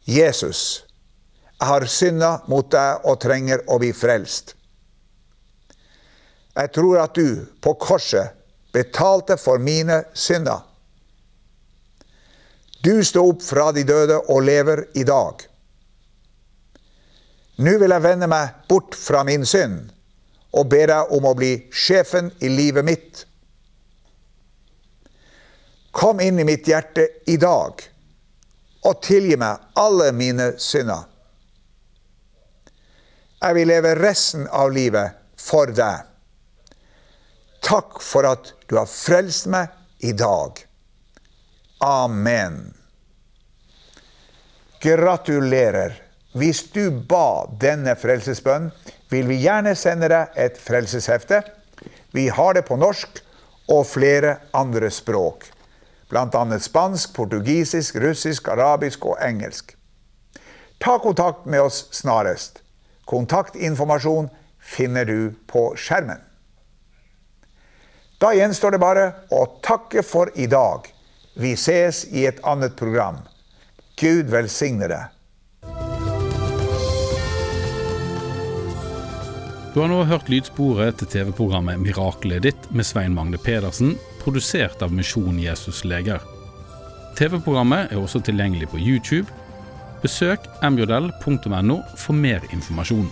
Jesus, 0.06 0.84
Jeg 1.64 1.68
har 1.70 1.86
synda 1.88 2.30
mot 2.52 2.68
deg 2.68 3.06
og 3.08 3.22
trenger 3.24 3.62
å 3.72 3.78
bli 3.80 3.94
frelst. 3.96 4.50
Jeg 6.58 6.72
tror 6.76 6.98
at 7.06 7.16
du 7.16 7.46
på 7.64 7.72
korset 7.80 8.36
betalte 8.74 9.38
for 9.40 9.62
mine 9.64 10.02
synder. 10.14 10.60
Du 12.84 13.00
sto 13.08 13.24
opp 13.30 13.46
fra 13.46 13.72
de 13.72 13.86
døde 13.88 14.18
og 14.28 14.44
lever 14.44 14.84
i 15.00 15.06
dag. 15.08 15.46
Nå 17.64 17.78
vil 17.80 17.96
jeg 17.96 18.04
vende 18.04 18.28
meg 18.28 18.66
bort 18.68 18.98
fra 18.98 19.24
min 19.24 19.46
synd 19.48 19.94
og 20.54 20.68
ber 20.70 20.90
deg 20.92 21.14
om 21.16 21.26
å 21.26 21.36
bli 21.38 21.54
sjefen 21.72 22.28
i 22.44 22.50
livet 22.52 22.86
mitt. 22.86 23.24
Kom 25.94 26.22
inn 26.22 26.40
i 26.40 26.44
mitt 26.48 26.66
hjerte 26.68 27.06
i 27.30 27.36
dag 27.38 27.84
og 28.84 29.02
tilgi 29.06 29.36
meg 29.38 29.78
alle 29.78 30.10
mine 30.18 30.48
synder. 30.58 31.06
Jeg 33.44 33.58
vil 33.60 33.70
leve 33.70 33.92
resten 34.00 34.48
av 34.50 34.74
livet 34.74 35.20
for 35.38 35.70
deg. 35.70 36.10
Takk 37.64 38.02
for 38.02 38.26
at 38.26 38.54
du 38.66 38.80
har 38.80 38.90
frelst 38.90 39.46
meg 39.54 39.70
i 40.02 40.16
dag. 40.18 40.58
Amen. 41.86 42.74
Gratulerer. 44.82 46.00
Hvis 46.34 46.66
du 46.74 46.90
ba 46.90 47.46
denne 47.62 47.94
frelsesbønnen, 48.00 48.72
vil 49.14 49.30
vi 49.30 49.44
gjerne 49.46 49.76
sende 49.78 50.10
deg 50.10 50.34
et 50.42 50.58
frelseshefte. 50.58 51.44
Vi 52.18 52.32
har 52.34 52.58
det 52.58 52.66
på 52.66 52.82
norsk 52.82 53.22
og 53.70 53.86
flere 53.86 54.40
andre 54.58 54.90
språk. 54.92 55.53
Bl.a. 56.14 56.60
spansk, 56.60 57.16
portugisisk, 57.16 57.96
russisk, 57.96 58.48
arabisk 58.48 59.06
og 59.10 59.18
engelsk. 59.26 59.74
Ta 60.78 61.00
kontakt 61.02 61.48
med 61.50 61.62
oss 61.62 61.88
snarest. 61.92 62.62
Kontaktinformasjon 63.10 64.30
finner 64.62 65.10
du 65.10 65.34
på 65.50 65.72
skjermen. 65.74 66.22
Da 68.22 68.30
gjenstår 68.38 68.76
det 68.76 68.82
bare 68.84 69.08
å 69.34 69.42
takke 69.66 70.06
for 70.06 70.30
i 70.38 70.46
dag. 70.48 70.86
Vi 71.34 71.56
ses 71.58 72.06
i 72.14 72.28
et 72.30 72.44
annet 72.46 72.78
program. 72.78 73.18
Gud 73.98 74.30
velsigne 74.30 74.88
deg. 74.94 75.10
Du 79.74 79.82
har 79.82 79.90
nå 79.90 80.04
hørt 80.06 80.30
lydsporet 80.30 81.02
til 81.02 81.10
TV-programmet 81.10 81.82
'Miraklet 81.82 82.46
ditt' 82.46 82.70
med 82.70 82.86
Svein 82.86 83.18
Magne 83.18 83.42
Pedersen, 83.42 83.96
produsert 84.24 84.82
av 84.82 84.94
Misjon 84.94 85.40
Jesus 85.40 85.84
Leger. 85.86 86.24
TV-programmet 87.18 87.92
er 87.92 88.02
også 88.02 88.24
tilgjengelig 88.26 88.72
på 88.72 88.82
YouTube. 88.82 89.28
Besøk 90.04 90.48
mjl.no 90.64 91.82
for 91.96 92.14
mer 92.18 92.44
informasjon. 92.52 93.12